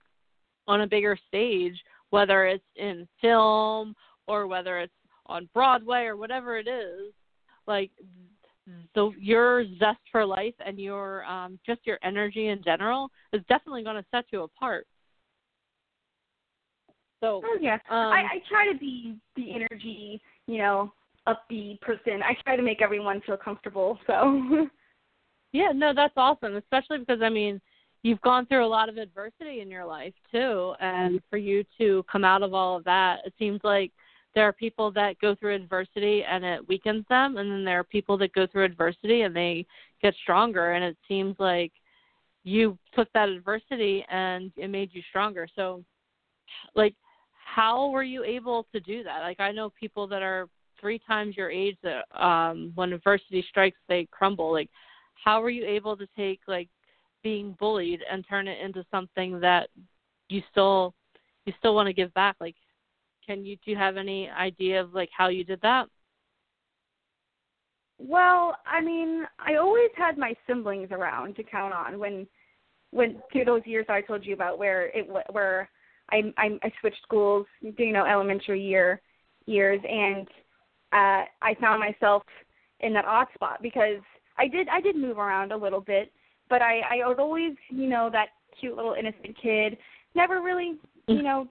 on 0.68 0.82
a 0.82 0.88
bigger 0.88 1.18
stage 1.28 1.76
whether 2.14 2.46
it's 2.46 2.64
in 2.76 3.08
film 3.20 3.96
or 4.28 4.46
whether 4.46 4.78
it's 4.78 4.94
on 5.26 5.50
Broadway 5.52 6.04
or 6.04 6.16
whatever 6.16 6.58
it 6.58 6.68
is 6.68 7.12
like 7.66 7.90
the 8.94 9.12
your 9.20 9.66
zest 9.80 9.98
for 10.12 10.24
life 10.24 10.54
and 10.64 10.80
your 10.80 11.26
um 11.26 11.58
just 11.66 11.82
your 11.86 11.98
energy 12.04 12.50
in 12.50 12.62
general 12.64 13.10
is 13.34 13.42
definitely 13.50 13.84
going 13.84 13.96
to 13.96 14.06
set 14.12 14.26
you 14.32 14.44
apart 14.44 14.86
so 17.20 17.42
Oh 17.44 17.58
yeah, 17.60 17.76
um 17.90 18.14
I, 18.14 18.24
I 18.34 18.42
try 18.48 18.72
to 18.72 18.78
be 18.78 19.18
the 19.36 19.56
energy, 19.56 20.22
you 20.46 20.60
know, 20.60 20.94
upbeat 21.28 21.82
person. 21.82 22.22
I 22.22 22.36
try 22.44 22.56
to 22.56 22.62
make 22.62 22.82
everyone 22.84 23.22
feel 23.26 23.38
comfortable. 23.38 23.98
So 24.06 24.68
Yeah, 25.52 25.72
no, 25.74 25.94
that's 25.96 26.14
awesome, 26.16 26.58
especially 26.58 27.00
because 27.00 27.24
I 27.24 27.30
mean, 27.30 27.60
you've 28.04 28.22
gone 28.22 28.46
through 28.46 28.66
a 28.66 28.68
lot 28.68 28.90
of 28.90 28.98
adversity 28.98 29.62
in 29.62 29.70
your 29.70 29.86
life 29.86 30.14
too, 30.32 30.74
and 30.80 31.22
for 31.30 31.38
you 31.38 31.64
to 31.78 32.04
come 32.12 32.24
out 32.24 32.44
of 32.44 32.54
all 32.54 32.78
of 32.78 32.84
that, 32.84 33.20
it 33.26 33.34
seems 33.40 33.62
like 33.64 33.92
there 34.36 34.48
are 34.48 34.54
people 34.54 34.92
that 34.92 35.20
go 35.20 35.36
through 35.36 35.56
adversity 35.56 36.24
and 36.24 36.44
it 36.44 36.68
weakens 36.68 37.06
them, 37.10 37.38
and 37.38 37.50
then 37.50 37.64
there 37.64 37.80
are 37.80 37.84
people 37.84 38.18
that 38.18 38.34
go 38.34 38.46
through 38.46 38.66
adversity 38.66 39.22
and 39.22 39.36
they 39.36 39.66
get 40.02 40.14
stronger, 40.22 40.74
and 40.74 40.84
it 40.84 40.98
seems 41.08 41.36
like 41.40 41.72
you 42.44 42.78
took 42.94 43.12
that 43.14 43.30
adversity 43.30 44.06
and 44.10 44.52
it 44.58 44.70
made 44.70 44.90
you 44.92 45.02
stronger. 45.10 45.48
So, 45.56 45.84
like, 46.76 46.94
how 47.32 47.90
were 47.90 48.04
you 48.04 48.24
able 48.24 48.68
to 48.74 48.82
do 48.82 49.04
that? 49.04 49.20
Like, 49.20 49.40
I 49.40 49.52
know 49.52 49.72
people 49.80 50.08
that 50.08 50.22
are 50.22 50.50
three 50.82 51.00
times 51.00 51.38
your 51.38 51.50
age 51.50 51.78
that 51.82 52.04
um 52.22 52.74
when 52.76 52.92
adversity 52.92 53.46
strikes 53.48 53.78
they 53.88 54.06
crumble 54.12 54.52
like 54.52 54.70
how 55.24 55.40
were 55.40 55.50
you 55.50 55.66
able 55.66 55.96
to 55.96 56.06
take 56.14 56.42
like 56.46 56.68
being 57.24 57.56
bullied 57.60 58.02
and 58.12 58.26
turn 58.28 58.48
it 58.48 58.60
into 58.60 58.86
something 58.92 59.40
that 59.40 59.70
you 60.30 60.42
still 60.52 60.94
you 61.46 61.54
still 61.60 61.76
want 61.76 61.88
to 61.88 61.94
give 61.94 62.14
back 62.14 62.36
like 62.40 62.56
can 63.26 63.46
you 63.46 63.56
do 63.64 63.72
you 63.72 63.78
have 63.78 63.98
any 63.98 64.30
idea 64.30 64.82
of 64.82 64.94
like 64.94 65.10
how 65.16 65.28
you 65.28 65.44
did 65.44 65.62
that? 65.62 65.88
Well, 68.00 68.58
I 68.66 68.82
mean, 68.82 69.26
I 69.40 69.56
always 69.56 69.92
had 69.96 70.18
my 70.18 70.34
siblings 70.48 70.90
around 70.92 71.36
to 71.36 71.44
count 71.44 71.74
on 71.74 72.00
when 72.00 72.28
when 72.92 73.22
through 73.32 73.46
those 73.46 73.62
years 73.66 73.86
I 73.90 74.02
told 74.02 74.26
you 74.26 74.34
about 74.34 74.60
where 74.60 74.88
it 74.88 75.08
where 75.32 75.70
I 76.12 76.34
I, 76.38 76.60
I 76.62 76.72
switched 76.80 77.02
schools, 77.04 77.46
you 77.62 77.94
know, 77.94 78.06
elementary 78.06 78.62
year 78.62 79.02
years 79.46 79.82
and 79.88 80.28
uh 80.92 81.26
I 81.42 81.56
found 81.60 81.80
myself 81.80 82.24
in 82.82 82.94
that 82.94 83.06
odd 83.06 83.28
spot 83.34 83.62
because 83.62 84.02
I 84.38 84.48
did 84.48 84.68
I 84.68 84.82
did 84.82 84.96
move 84.96 85.18
around 85.18 85.52
a 85.52 85.58
little 85.58 85.82
bit, 85.82 86.12
but 86.54 86.62
I 86.62 86.82
I 86.82 87.08
was 87.08 87.18
always, 87.18 87.54
you 87.70 87.90
know, 87.90 88.12
that 88.12 88.28
cute 88.60 88.76
little 88.76 88.94
innocent 88.94 89.36
kid. 89.42 89.76
Never 90.14 90.40
really, 90.40 90.76
you 91.08 91.24
know, 91.24 91.48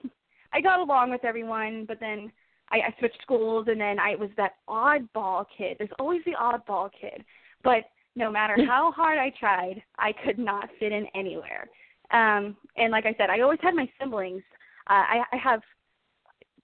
I 0.53 0.61
got 0.61 0.79
along 0.79 1.09
with 1.09 1.25
everyone, 1.25 1.83
but 1.85 1.99
then 1.99 2.31
I, 2.71 2.77
I 2.77 2.95
switched 2.99 3.21
schools 3.21 3.65
and 3.69 3.81
then 3.81 3.99
I 3.99 4.15
was 4.15 4.29
that 4.37 4.53
oddball 4.69 5.45
kid. 5.57 5.75
There's 5.77 5.89
always 5.99 6.21
the 6.25 6.37
oddball 6.41 6.89
kid. 7.01 7.25
But 7.65 7.83
no 8.15 8.31
matter 8.31 8.55
how 8.65 8.93
hard 8.93 9.17
I 9.19 9.33
tried, 9.37 9.83
I 9.99 10.13
could 10.23 10.39
not 10.39 10.69
fit 10.79 10.93
in 10.93 11.05
anywhere. 11.13 11.67
Um 12.11 12.55
and 12.77 12.89
like 12.89 13.05
I 13.05 13.13
said, 13.17 13.29
I 13.29 13.41
always 13.41 13.59
had 13.61 13.75
my 13.75 13.89
siblings. 13.99 14.43
Uh, 14.89 15.03
I 15.15 15.23
I 15.33 15.35
have 15.35 15.61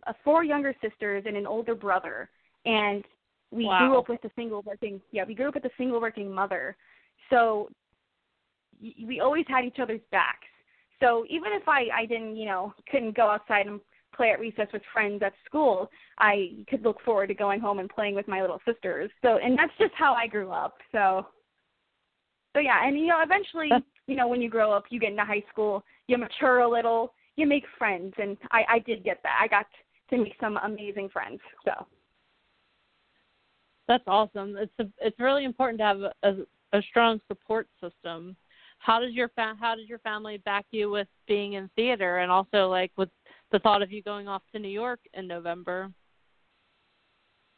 uh, 0.08 0.14
four 0.24 0.46
younger 0.46 0.74
sisters 0.82 1.26
and 1.28 1.36
an 1.36 1.46
older 1.46 1.76
brother 1.76 2.30
and 2.66 3.04
we 3.52 3.66
Wow. 3.66 3.80
grew 3.80 3.98
up 3.98 4.08
with 4.08 4.24
a 4.24 4.32
single 4.38 4.62
working 4.62 5.02
yeah, 5.12 5.26
we 5.28 5.36
grew 5.36 5.50
up 5.50 5.56
with 5.56 5.66
a 5.66 5.76
single 5.78 6.00
working 6.00 6.32
mother. 6.32 6.78
So 7.30 7.70
we 8.82 9.20
always 9.20 9.46
had 9.48 9.66
each 9.66 9.80
other's 9.80 10.02
backs. 10.12 10.48
So 11.00 11.26
even 11.30 11.52
if 11.54 11.68
I 11.68 11.88
I 11.94 12.06
didn't, 12.06 12.36
you 12.36 12.46
know, 12.46 12.74
couldn't 12.92 13.16
go 13.16 13.30
outside 13.30 13.68
and 13.68 13.80
play 14.16 14.32
at 14.32 14.40
recess 14.40 14.68
with 14.74 14.82
friends 14.92 15.22
at 15.24 15.34
school, 15.46 15.90
I 16.18 16.52
could 16.70 16.84
look 16.84 17.02
forward 17.02 17.28
to 17.28 17.34
going 17.34 17.60
home 17.60 17.80
and 17.80 17.90
playing 17.90 18.16
with 18.16 18.28
my 18.28 18.42
little 18.42 18.60
sisters. 18.66 19.10
So 19.22 19.38
and 19.38 19.58
that's 19.58 19.72
just 19.80 19.94
how 19.96 20.14
I 20.14 20.28
grew 20.28 20.52
up. 20.52 20.78
So 20.92 21.28
so 22.54 22.60
yeah, 22.60 22.86
and 22.86 22.98
you 22.98 23.08
know, 23.08 23.22
eventually, 23.22 23.70
you 24.08 24.16
know, 24.16 24.28
when 24.28 24.42
you 24.42 24.50
grow 24.50 24.72
up, 24.72 24.86
you 24.90 25.00
get 25.00 25.12
into 25.12 25.24
high 25.24 25.44
school, 25.52 25.84
you 26.08 26.18
mature 26.18 26.60
a 26.60 26.70
little, 26.70 27.14
you 27.36 27.48
make 27.48 27.64
friends 27.78 28.14
and 28.18 28.38
I 28.52 28.64
I 28.70 28.80
did 28.80 29.04
get 29.04 29.20
that. 29.24 29.40
I 29.42 29.48
got 29.48 29.66
to 30.10 30.18
make 30.18 30.36
some 30.42 30.58
amazing 30.64 31.10
friends. 31.10 31.40
So 31.64 31.72
that's 33.90 34.04
awesome 34.08 34.56
it's 34.56 34.72
a, 34.80 34.86
it's 35.02 35.20
really 35.20 35.44
important 35.44 35.80
to 35.80 35.84
have 35.84 36.00
a, 36.00 36.14
a, 36.24 36.78
a 36.78 36.82
strong 36.84 37.20
support 37.28 37.68
system 37.82 38.36
how 38.80 39.00
does 39.00 39.14
your 39.14 39.30
fa- 39.30 39.56
how 39.60 39.76
does 39.76 39.88
your 39.88 40.00
family 40.00 40.38
back 40.38 40.66
you 40.72 40.90
with 40.90 41.08
being 41.28 41.54
in 41.54 41.70
theater 41.76 42.18
and 42.20 42.32
also 42.32 42.68
like 42.68 42.92
with 42.98 43.10
the 43.52 43.60
thought 43.60 43.82
of 43.82 43.92
you 43.92 44.02
going 44.02 44.28
off 44.28 44.42
to 44.52 44.60
New 44.60 44.70
York 44.70 45.00
in 45.14 45.28
November 45.28 45.92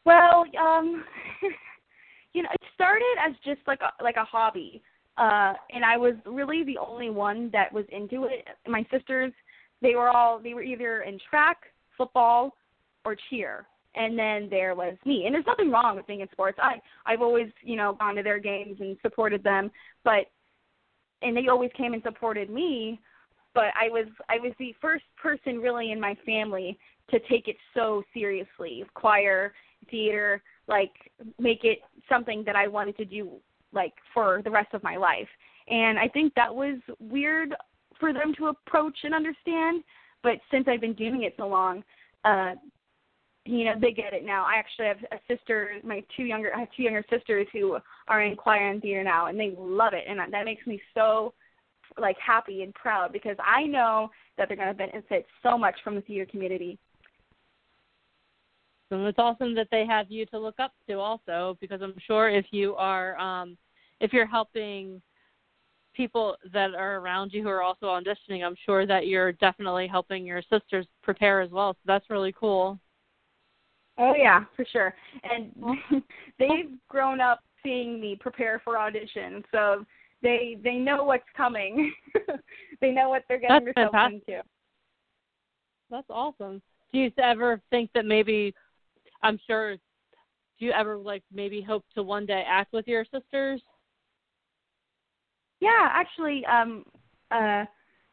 Well, 0.06 0.46
um, 0.60 1.04
you 2.34 2.44
know, 2.44 2.50
it 2.52 2.62
started 2.74 3.16
as 3.26 3.34
just 3.46 3.62
like 3.68 3.80
a 3.82 4.04
like 4.04 4.16
a 4.18 4.24
hobby, 4.24 4.82
uh, 5.18 5.54
and 5.72 5.86
I 5.86 5.98
was 5.98 6.16
really 6.26 6.64
the 6.64 6.78
only 6.78 7.10
one 7.10 7.50
that 7.54 7.72
was 7.72 7.86
into 7.92 8.26
it. 8.26 8.48
My 8.68 8.86
sisters, 8.92 9.32
they 9.82 9.96
were 9.96 10.10
all 10.10 10.40
they 10.40 10.54
were 10.54 10.64
either 10.64 11.02
in 11.02 11.20
track, 11.30 11.58
football, 11.98 12.56
or 13.06 13.16
cheer, 13.30 13.68
and 13.96 14.18
then 14.18 14.48
there 14.50 14.74
was 14.74 14.96
me. 15.06 15.26
And 15.26 15.36
there's 15.36 15.46
nothing 15.46 15.70
wrong 15.70 15.96
with 15.96 16.08
being 16.08 16.22
in 16.22 16.30
sports. 16.32 16.58
I 16.62 16.82
I've 17.06 17.22
always 17.22 17.50
you 17.62 17.76
know 17.76 17.96
gone 18.00 18.16
to 18.16 18.24
their 18.24 18.40
games 18.40 18.78
and 18.80 18.98
supported 19.02 19.44
them, 19.44 19.70
but 20.04 20.26
and 21.22 21.36
they 21.36 21.48
always 21.48 21.72
came 21.76 21.94
and 21.94 22.04
supported 22.04 22.50
me. 22.50 23.00
But 23.54 23.74
I 23.80 23.90
was 23.90 24.06
I 24.30 24.40
was 24.40 24.54
the 24.60 24.74
first 24.82 25.04
person 25.22 25.58
really 25.58 25.92
in 25.92 26.00
my 26.00 26.16
family 26.26 26.78
to 27.10 27.20
take 27.30 27.48
it 27.48 27.58
so 27.74 28.04
seriously. 28.14 28.86
Choir, 28.94 29.54
theater, 29.90 30.42
like 30.68 30.92
make 31.38 31.64
it 31.64 31.80
something 32.08 32.44
that 32.46 32.56
I 32.56 32.68
wanted 32.68 32.98
to 32.98 33.06
do 33.06 33.32
like 33.74 33.94
for 34.14 34.42
the 34.44 34.52
rest 34.52 34.74
of 34.74 34.84
my 34.84 34.98
life. 34.98 35.28
And 35.68 36.00
I 36.00 36.08
think 36.08 36.34
that 36.36 36.54
was 36.54 36.78
weird 37.00 37.56
for 38.00 38.14
them 38.14 38.34
to 38.38 38.48
approach 38.48 38.98
and 39.04 39.14
understand, 39.14 39.84
but 40.24 40.40
since 40.50 40.68
I've 40.68 40.82
been 40.82 40.94
doing 40.94 41.24
it 41.24 41.36
so 41.38 41.48
long, 41.48 41.84
uh 42.24 42.54
you 43.46 43.66
know, 43.66 43.74
they 43.80 43.92
get 43.92 44.14
it 44.14 44.24
now. 44.24 44.46
I 44.46 44.56
actually 44.56 44.88
have 44.88 44.98
a 45.12 45.20
sister, 45.28 45.72
my 45.84 46.04
two 46.16 46.24
younger 46.24 46.54
I 46.56 46.60
have 46.60 46.70
two 46.76 46.84
younger 46.84 47.04
sisters 47.10 47.48
who 47.52 47.78
are 48.08 48.22
in 48.22 48.36
choir 48.36 48.70
and 48.70 48.82
theater 48.82 49.04
now 49.04 49.28
and 49.28 49.40
they 49.40 49.56
love 49.58 49.94
it 49.94 50.06
and 50.08 50.20
that 50.20 50.46
makes 50.46 50.66
me 50.68 50.82
so 50.94 51.34
like 51.98 52.18
happy 52.26 52.64
and 52.64 52.74
proud 52.74 53.12
because 53.12 53.36
I 53.44 53.64
know 53.64 54.10
that 54.38 54.48
they're 54.48 54.58
going 54.58 54.70
to 54.70 54.74
benefit 54.74 55.26
so 55.44 55.58
much 55.58 55.76
from 55.84 55.96
the 55.96 56.02
theater 56.02 56.26
community. 56.30 56.78
And 58.92 59.06
it's 59.08 59.20
awesome 59.20 59.56
that 59.56 59.70
they 59.72 59.86
have 59.86 60.12
you 60.12 60.26
to 60.28 60.40
look 60.40 60.60
up 60.60 60.74
to 60.88 61.00
also 61.00 61.58
because 61.62 61.82
I'm 61.82 61.96
sure 62.06 62.30
if 62.30 62.46
you 62.52 62.76
are 62.76 63.18
um 63.18 63.58
if 64.00 64.14
you're 64.14 64.26
helping 64.26 65.02
people 65.94 66.36
that 66.54 66.74
are 66.74 66.98
around 66.98 67.32
you 67.34 67.44
who 67.44 67.50
are 67.50 67.62
also 67.62 67.88
auditioning, 67.88 68.44
I'm 68.46 68.56
sure 68.66 68.86
that 68.86 69.08
you're 69.08 69.34
definitely 69.34 69.88
helping 69.88 70.26
your 70.26 70.42
sisters 70.50 70.86
prepare 71.04 71.42
as 71.42 71.52
well. 71.52 71.74
So 71.74 71.80
that's 71.86 72.10
really 72.10 72.34
cool. 72.38 72.80
Oh 74.02 74.14
yeah, 74.18 74.46
for 74.56 74.66
sure. 74.66 74.96
And 75.24 75.52
they've 76.40 76.72
grown 76.90 77.22
up 77.22 77.42
seeing 77.62 78.02
me 78.02 78.18
prepare 78.20 78.60
for 78.66 78.74
auditions, 78.74 79.44
so 79.52 79.86
they 80.24 80.58
they 80.64 80.76
know 80.76 81.04
what's 81.04 81.24
coming. 81.38 81.94
they 82.82 82.92
know 82.92 83.10
what 83.10 83.24
they're 83.28 83.40
getting 83.40 83.66
That's 83.66 83.76
themselves 83.76 83.94
fantastic. 83.94 84.24
into. 84.28 84.42
That's 85.92 86.10
awesome. 86.10 86.62
Do 86.92 87.00
you 87.00 87.12
ever 87.22 87.62
think 87.70 87.92
that 87.94 88.06
maybe 88.06 88.56
I'm 89.22 89.40
sure 89.46 89.76
do 89.76 90.66
you 90.66 90.72
ever 90.72 90.98
like 90.98 91.24
maybe 91.32 91.62
hope 91.62 91.86
to 91.94 92.02
one 92.02 92.26
day 92.26 92.44
act 92.48 92.74
with 92.74 92.88
your 92.88 93.06
sisters? 93.06 93.62
Yeah, 95.60 95.90
actually, 95.92 96.44
um, 96.46 96.84
uh, 97.30 97.66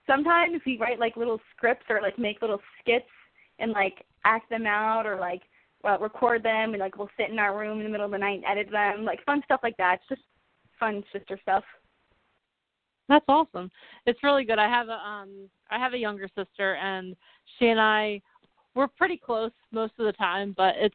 sometimes 0.06 0.60
we 0.66 0.76
write 0.76 0.98
like 0.98 1.16
little 1.16 1.40
scripts 1.56 1.86
or 1.88 2.02
like 2.02 2.18
make 2.18 2.42
little 2.42 2.60
skits 2.80 3.06
and 3.58 3.72
like 3.72 4.04
act 4.26 4.50
them 4.50 4.66
out 4.66 5.06
or 5.06 5.16
like 5.16 5.42
uh, 5.84 5.98
record 5.98 6.42
them 6.42 6.72
and 6.74 6.80
like 6.80 6.96
we'll 6.96 7.10
sit 7.16 7.30
in 7.30 7.38
our 7.38 7.58
room 7.58 7.78
in 7.78 7.84
the 7.84 7.90
middle 7.90 8.06
of 8.06 8.12
the 8.12 8.18
night 8.18 8.42
and 8.44 8.44
edit 8.44 8.70
them, 8.70 9.04
like 9.04 9.24
fun 9.24 9.42
stuff 9.44 9.60
like 9.62 9.76
that. 9.76 10.00
It's 10.00 10.08
just 10.08 10.22
fun 10.78 11.04
sister 11.12 11.38
stuff. 11.42 11.64
That's 13.08 13.24
awesome. 13.28 13.70
It's 14.06 14.22
really 14.22 14.44
good. 14.44 14.58
I 14.58 14.68
have 14.68 14.88
a 14.88 14.92
um 14.92 15.48
I 15.70 15.78
have 15.78 15.94
a 15.94 15.98
younger 15.98 16.28
sister 16.36 16.74
and 16.76 17.16
she 17.58 17.68
and 17.68 17.80
I 17.80 18.20
we're 18.74 18.88
pretty 18.88 19.16
close 19.16 19.50
most 19.72 19.94
of 19.98 20.06
the 20.06 20.12
time, 20.12 20.54
but 20.56 20.74
it's 20.76 20.94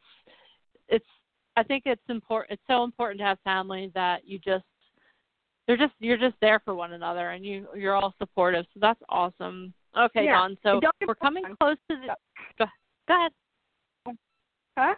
it's 0.88 1.06
I 1.56 1.62
think 1.62 1.84
it's 1.86 2.02
important 2.08 2.52
it's 2.52 2.62
so 2.66 2.84
important 2.84 3.18
to 3.20 3.26
have 3.26 3.38
family 3.42 3.90
that 3.94 4.26
you 4.26 4.38
just 4.38 4.64
they're 5.66 5.76
just 5.76 5.94
you're 5.98 6.18
just 6.18 6.36
there 6.40 6.60
for 6.60 6.74
one 6.74 6.92
another 6.92 7.30
and 7.30 7.44
you 7.44 7.66
you're 7.74 7.94
all 7.94 8.14
supportive. 8.18 8.66
So 8.74 8.80
that's 8.80 9.00
awesome. 9.08 9.72
Okay, 9.98 10.26
Yeah. 10.26 10.38
Dawn. 10.38 10.58
So 10.62 10.72
And 10.72 10.82
don't 10.82 10.98
get 11.00 11.08
we're 11.08 11.14
coming 11.14 11.44
close 11.60 11.76
to 11.90 11.96
the 11.96 12.14
go 12.58 12.66
ahead. 13.08 13.32
Huh? 14.76 14.94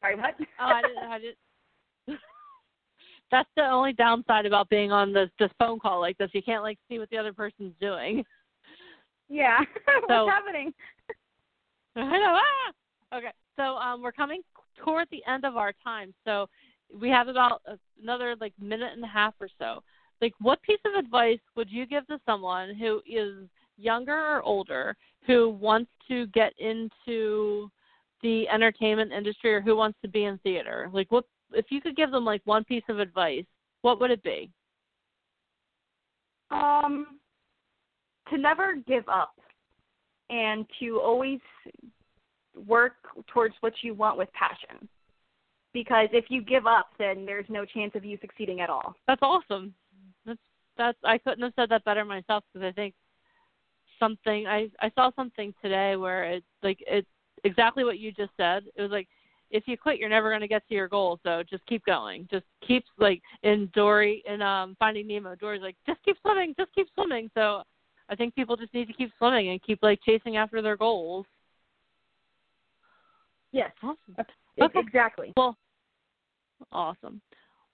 Sorry, 0.00 0.16
what? 0.16 0.34
Oh, 0.60 0.64
I 0.64 0.82
didn't. 0.82 0.98
I 0.98 1.18
didn't. 1.18 1.36
That's 3.30 3.48
the 3.56 3.62
only 3.64 3.92
downside 3.92 4.46
about 4.46 4.68
being 4.68 4.90
on 4.90 5.12
this 5.12 5.30
this 5.38 5.50
phone 5.58 5.78
call 5.78 6.00
like 6.00 6.18
this. 6.18 6.30
You 6.32 6.42
can't 6.42 6.62
like 6.62 6.78
see 6.88 6.98
what 6.98 7.10
the 7.10 7.18
other 7.18 7.32
person's 7.32 7.74
doing. 7.80 8.24
yeah. 9.28 9.58
So- 10.08 10.24
What's 10.26 10.30
happening? 10.30 10.72
I 11.96 12.02
know. 12.18 12.38
Ah! 12.38 13.16
Okay, 13.18 13.32
so 13.56 13.76
um, 13.76 14.02
we're 14.02 14.12
coming 14.12 14.42
toward 14.84 15.08
the 15.10 15.22
end 15.26 15.44
of 15.44 15.56
our 15.56 15.72
time. 15.84 16.14
So 16.24 16.46
we 16.98 17.08
have 17.10 17.28
about 17.28 17.62
another 18.00 18.36
like 18.40 18.52
minute 18.60 18.92
and 18.94 19.04
a 19.04 19.08
half 19.08 19.34
or 19.40 19.48
so. 19.58 19.82
Like, 20.20 20.34
what 20.40 20.60
piece 20.62 20.78
of 20.84 21.02
advice 21.02 21.38
would 21.56 21.70
you 21.70 21.86
give 21.86 22.06
to 22.08 22.18
someone 22.26 22.74
who 22.74 23.00
is 23.06 23.48
younger 23.78 24.14
or 24.14 24.42
older 24.42 24.96
who 25.26 25.50
wants 25.50 25.90
to 26.08 26.26
get 26.28 26.52
into 26.58 27.70
the 28.22 28.48
entertainment 28.48 29.12
industry 29.12 29.54
or 29.54 29.60
who 29.60 29.76
wants 29.76 29.98
to 30.02 30.08
be 30.08 30.24
in 30.24 30.38
theater? 30.38 30.90
Like, 30.92 31.10
what 31.10 31.24
if 31.52 31.66
you 31.70 31.80
could 31.80 31.96
give 31.96 32.10
them 32.10 32.24
like 32.24 32.42
one 32.44 32.64
piece 32.64 32.84
of 32.88 32.98
advice? 32.98 33.44
What 33.82 34.00
would 34.00 34.10
it 34.10 34.22
be? 34.22 34.50
Um, 36.50 37.18
to 38.28 38.38
never 38.38 38.74
give 38.86 39.08
up 39.08 39.34
and 40.28 40.66
to 40.80 41.00
always 41.00 41.40
work 42.66 42.94
towards 43.28 43.54
what 43.60 43.72
you 43.82 43.94
want 43.94 44.18
with 44.18 44.28
passion. 44.32 44.88
Because 45.72 46.08
if 46.12 46.26
you 46.28 46.42
give 46.42 46.66
up, 46.66 46.90
then 46.98 47.24
there's 47.24 47.46
no 47.48 47.64
chance 47.64 47.92
of 47.94 48.04
you 48.04 48.18
succeeding 48.20 48.60
at 48.60 48.70
all. 48.70 48.94
That's 49.06 49.22
awesome. 49.22 49.72
That's 50.26 50.40
that's 50.76 50.98
I 51.04 51.18
couldn't 51.18 51.42
have 51.42 51.52
said 51.56 51.68
that 51.70 51.84
better 51.84 52.04
myself 52.04 52.44
because 52.52 52.66
I 52.66 52.72
think 52.72 52.94
something 53.98 54.46
I 54.46 54.68
I 54.80 54.90
saw 54.96 55.10
something 55.14 55.54
today 55.62 55.96
where 55.96 56.24
it's 56.24 56.46
like 56.62 56.78
it's 56.86 57.08
exactly 57.44 57.84
what 57.84 57.98
you 57.98 58.12
just 58.12 58.32
said. 58.36 58.64
It 58.76 58.82
was 58.82 58.90
like 58.90 59.08
if 59.50 59.64
you 59.66 59.76
quit, 59.76 59.98
you're 59.98 60.08
never 60.08 60.30
going 60.30 60.40
to 60.42 60.48
get 60.48 60.66
to 60.68 60.74
your 60.74 60.88
goal. 60.88 61.18
So 61.24 61.42
just 61.48 61.66
keep 61.66 61.84
going. 61.84 62.28
Just 62.30 62.44
keep 62.66 62.84
like 62.98 63.20
in 63.42 63.70
Dory 63.74 64.22
in 64.26 64.42
um 64.42 64.76
Finding 64.78 65.06
Nemo. 65.06 65.34
Dory's 65.34 65.62
like 65.62 65.76
just 65.86 66.02
keep 66.04 66.16
swimming, 66.22 66.54
just 66.58 66.74
keep 66.74 66.88
swimming. 66.94 67.30
So 67.34 67.62
I 68.08 68.14
think 68.14 68.34
people 68.34 68.56
just 68.56 68.74
need 68.74 68.88
to 68.88 68.94
keep 68.94 69.10
swimming 69.18 69.50
and 69.50 69.62
keep 69.62 69.82
like 69.82 70.00
chasing 70.04 70.36
after 70.36 70.62
their 70.62 70.76
goals. 70.76 71.26
Yes, 73.52 73.72
Awesome. 73.82 74.16
Okay. 74.60 74.80
exactly. 74.80 75.32
Well, 75.36 75.56
awesome. 76.70 77.20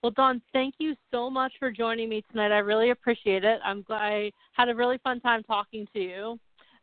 Well, 0.02 0.12
Dawn, 0.12 0.40
thank 0.52 0.74
you 0.78 0.94
so 1.10 1.28
much 1.28 1.52
for 1.58 1.70
joining 1.70 2.08
me 2.08 2.24
tonight. 2.30 2.52
I 2.52 2.58
really 2.58 2.90
appreciate 2.90 3.44
it. 3.44 3.60
I'm 3.64 3.82
glad 3.82 4.00
I 4.00 4.32
had 4.52 4.68
a 4.68 4.74
really 4.74 4.98
fun 4.98 5.20
time 5.20 5.42
talking 5.42 5.86
to 5.92 6.00
you, 6.00 6.38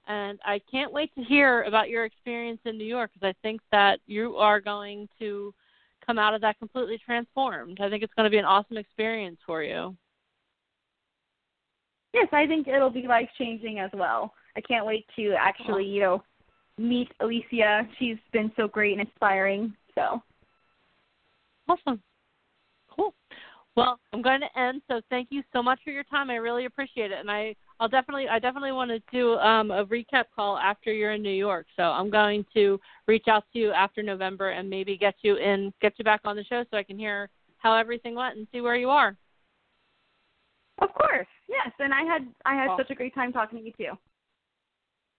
and 0.07 0.39
I 0.45 0.59
can't 0.69 0.91
wait 0.91 1.13
to 1.15 1.23
hear 1.23 1.63
about 1.63 1.89
your 1.89 2.05
experience 2.05 2.59
in 2.65 2.77
New 2.77 2.85
York 2.85 3.11
because 3.13 3.27
I 3.27 3.35
think 3.41 3.61
that 3.71 3.99
you 4.05 4.35
are 4.35 4.59
going 4.59 5.07
to 5.19 5.53
come 6.05 6.19
out 6.19 6.33
of 6.33 6.41
that 6.41 6.59
completely 6.59 6.99
transformed. 7.05 7.79
I 7.81 7.89
think 7.89 8.03
it's 8.03 8.13
going 8.13 8.25
to 8.25 8.29
be 8.29 8.37
an 8.37 8.45
awesome 8.45 8.77
experience 8.77 9.37
for 9.45 9.63
you. 9.63 9.95
Yes, 12.13 12.27
I 12.31 12.45
think 12.45 12.67
it'll 12.67 12.89
be 12.89 13.07
life 13.07 13.29
changing 13.37 13.79
as 13.79 13.89
well. 13.93 14.33
I 14.55 14.61
can't 14.61 14.85
wait 14.85 15.05
to 15.15 15.33
actually, 15.39 15.85
you 15.85 16.01
know, 16.01 16.23
meet 16.77 17.09
Alicia. 17.21 17.87
She's 17.97 18.17
been 18.31 18.51
so 18.55 18.67
great 18.67 18.91
and 18.91 19.01
inspiring. 19.01 19.73
So 19.95 20.21
Awesome. 21.67 22.01
Cool. 22.89 23.13
Well, 23.75 23.99
I'm 24.11 24.21
going 24.21 24.41
to 24.41 24.59
end. 24.59 24.81
So 24.87 25.01
thank 25.09 25.29
you 25.31 25.43
so 25.53 25.63
much 25.63 25.79
for 25.83 25.91
your 25.91 26.03
time. 26.03 26.29
I 26.29 26.35
really 26.35 26.65
appreciate 26.65 27.11
it, 27.11 27.19
and 27.19 27.31
I 27.31 27.55
I'll 27.83 27.89
definitely 27.89 28.29
I 28.29 28.39
definitely 28.39 28.71
want 28.71 28.91
to 28.91 28.99
do 29.11 29.33
um, 29.39 29.69
a 29.69 29.85
recap 29.85 30.23
call 30.33 30.57
after 30.57 30.93
you're 30.93 31.11
in 31.11 31.21
New 31.21 31.29
York. 31.33 31.65
So 31.75 31.83
I'm 31.83 32.09
going 32.09 32.45
to 32.53 32.79
reach 33.07 33.25
out 33.27 33.43
to 33.51 33.59
you 33.59 33.71
after 33.73 34.01
November 34.01 34.51
and 34.51 34.69
maybe 34.69 34.95
get 34.97 35.15
you 35.21 35.35
in 35.35 35.73
get 35.81 35.91
you 35.97 36.05
back 36.05 36.21
on 36.23 36.37
the 36.37 36.45
show 36.45 36.63
so 36.71 36.77
I 36.77 36.83
can 36.83 36.97
hear 36.97 37.29
how 37.57 37.75
everything 37.75 38.15
went 38.15 38.37
and 38.37 38.47
see 38.53 38.61
where 38.61 38.77
you 38.77 38.89
are. 38.89 39.17
of 40.81 40.93
course, 40.93 41.27
yes. 41.49 41.73
And 41.79 41.93
I 41.93 42.03
had 42.03 42.25
I 42.45 42.55
had 42.55 42.69
Awesome. 42.69 42.85
such 42.85 42.91
a 42.91 42.95
great 42.95 43.13
time 43.13 43.33
talking 43.33 43.59
to 43.59 43.65
you 43.65 43.73
too. 43.77 43.97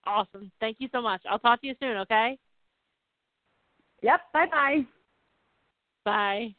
Awesome. 0.07 0.51
Thank 0.59 0.79
you 0.81 0.89
so 0.91 1.03
much. 1.03 1.21
I'll 1.31 1.39
talk 1.39 1.61
to 1.61 1.67
you 1.67 1.75
soon. 1.79 1.99
Okay. 1.99 2.39
Yep. 4.01 4.21
Bye 4.33 4.47
bye 4.51 4.87
bye. 6.07 6.55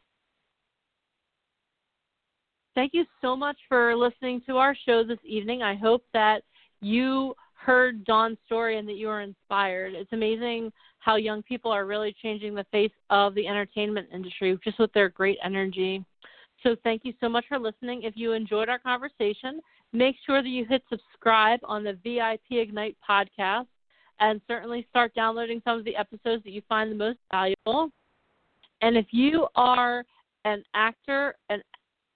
Thank 2.75 2.93
you 2.93 3.05
so 3.21 3.37
much 3.37 3.55
for 3.69 3.95
listening 3.95 4.41
to 4.47 4.57
our 4.57 4.75
show 4.85 5.01
this 5.05 5.19
evening. 5.23 5.63
I 5.63 5.75
hope 5.75 6.03
that 6.13 6.43
you 6.81 7.33
heard 7.53 8.03
Dawn's 8.03 8.37
story 8.45 8.77
and 8.77 8.87
that 8.89 8.97
you 8.97 9.07
were 9.07 9.21
inspired. 9.21 9.93
It's 9.93 10.11
amazing 10.11 10.73
how 10.99 11.15
young 11.15 11.41
people 11.43 11.71
are 11.71 11.85
really 11.85 12.13
changing 12.21 12.53
the 12.53 12.65
face 12.73 12.91
of 13.09 13.33
the 13.33 13.47
entertainment 13.47 14.09
industry 14.13 14.59
just 14.61 14.77
with 14.77 14.91
their 14.91 15.07
great 15.07 15.37
energy. 15.41 16.03
So, 16.63 16.75
thank 16.83 17.05
you 17.05 17.13
so 17.21 17.29
much 17.29 17.45
for 17.47 17.57
listening. 17.57 18.03
If 18.03 18.17
you 18.17 18.33
enjoyed 18.33 18.67
our 18.67 18.79
conversation, 18.79 19.61
make 19.93 20.17
sure 20.25 20.41
that 20.41 20.49
you 20.49 20.65
hit 20.65 20.83
subscribe 20.89 21.61
on 21.63 21.85
the 21.85 21.97
VIP 22.03 22.59
Ignite 22.59 22.97
podcast 23.07 23.67
and 24.19 24.41
certainly 24.49 24.85
start 24.89 25.13
downloading 25.15 25.61
some 25.63 25.79
of 25.79 25.85
the 25.85 25.95
episodes 25.95 26.43
that 26.43 26.51
you 26.51 26.61
find 26.67 26.91
the 26.91 26.95
most 26.95 27.19
valuable. 27.31 27.89
And 28.81 28.97
if 28.97 29.05
you 29.11 29.47
are 29.55 30.03
an 30.43 30.63
actor, 30.73 31.35
an 31.49 31.61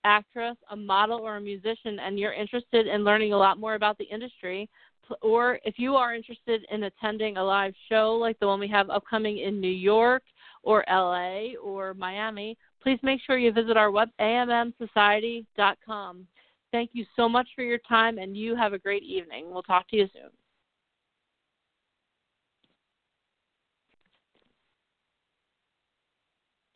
actress, 0.10 0.58
a 0.72 0.76
model, 0.76 1.20
or 1.20 1.38
a 1.38 1.42
musician, 1.42 2.00
and 2.00 2.18
you're 2.18 2.34
interested 2.34 2.88
in 2.88 3.04
learning 3.04 3.34
a 3.34 3.38
lot 3.38 3.60
more 3.60 3.76
about 3.76 4.00
the 4.00 4.06
industry, 4.06 4.68
or 5.22 5.60
if 5.64 5.76
you 5.78 5.96
are 5.96 6.16
interested 6.16 6.66
in 6.72 6.84
attending 6.84 7.38
a 7.38 7.44
live 7.44 7.76
show 7.90 8.18
like 8.20 8.40
the 8.40 8.48
one 8.48 8.60
we 8.60 8.68
have 8.68 8.90
upcoming 8.90 9.38
in 9.40 9.62
New 9.62 9.78
York 9.94 10.24
or 10.64 10.84
LA 10.90 11.54
or 11.64 11.94
Miami, 11.94 12.58
please 12.82 12.98
make 13.04 13.22
sure 13.26 13.38
you 13.38 13.52
visit 13.52 13.78
our 13.78 13.92
web, 13.92 14.10
ammsociety.com. 14.20 16.26
Thank 16.72 16.92
you 16.94 17.06
so 17.16 17.30
much 17.30 17.48
for 17.56 17.64
your 17.64 17.80
time, 17.80 18.18
and 18.18 18.38
you 18.38 18.56
have 18.56 18.74
a 18.74 18.80
great 18.80 19.04
evening. 19.04 19.52
We'll 19.52 19.64
talk 19.64 19.88
to 19.90 19.96
you 19.96 20.08
soon. 20.14 20.30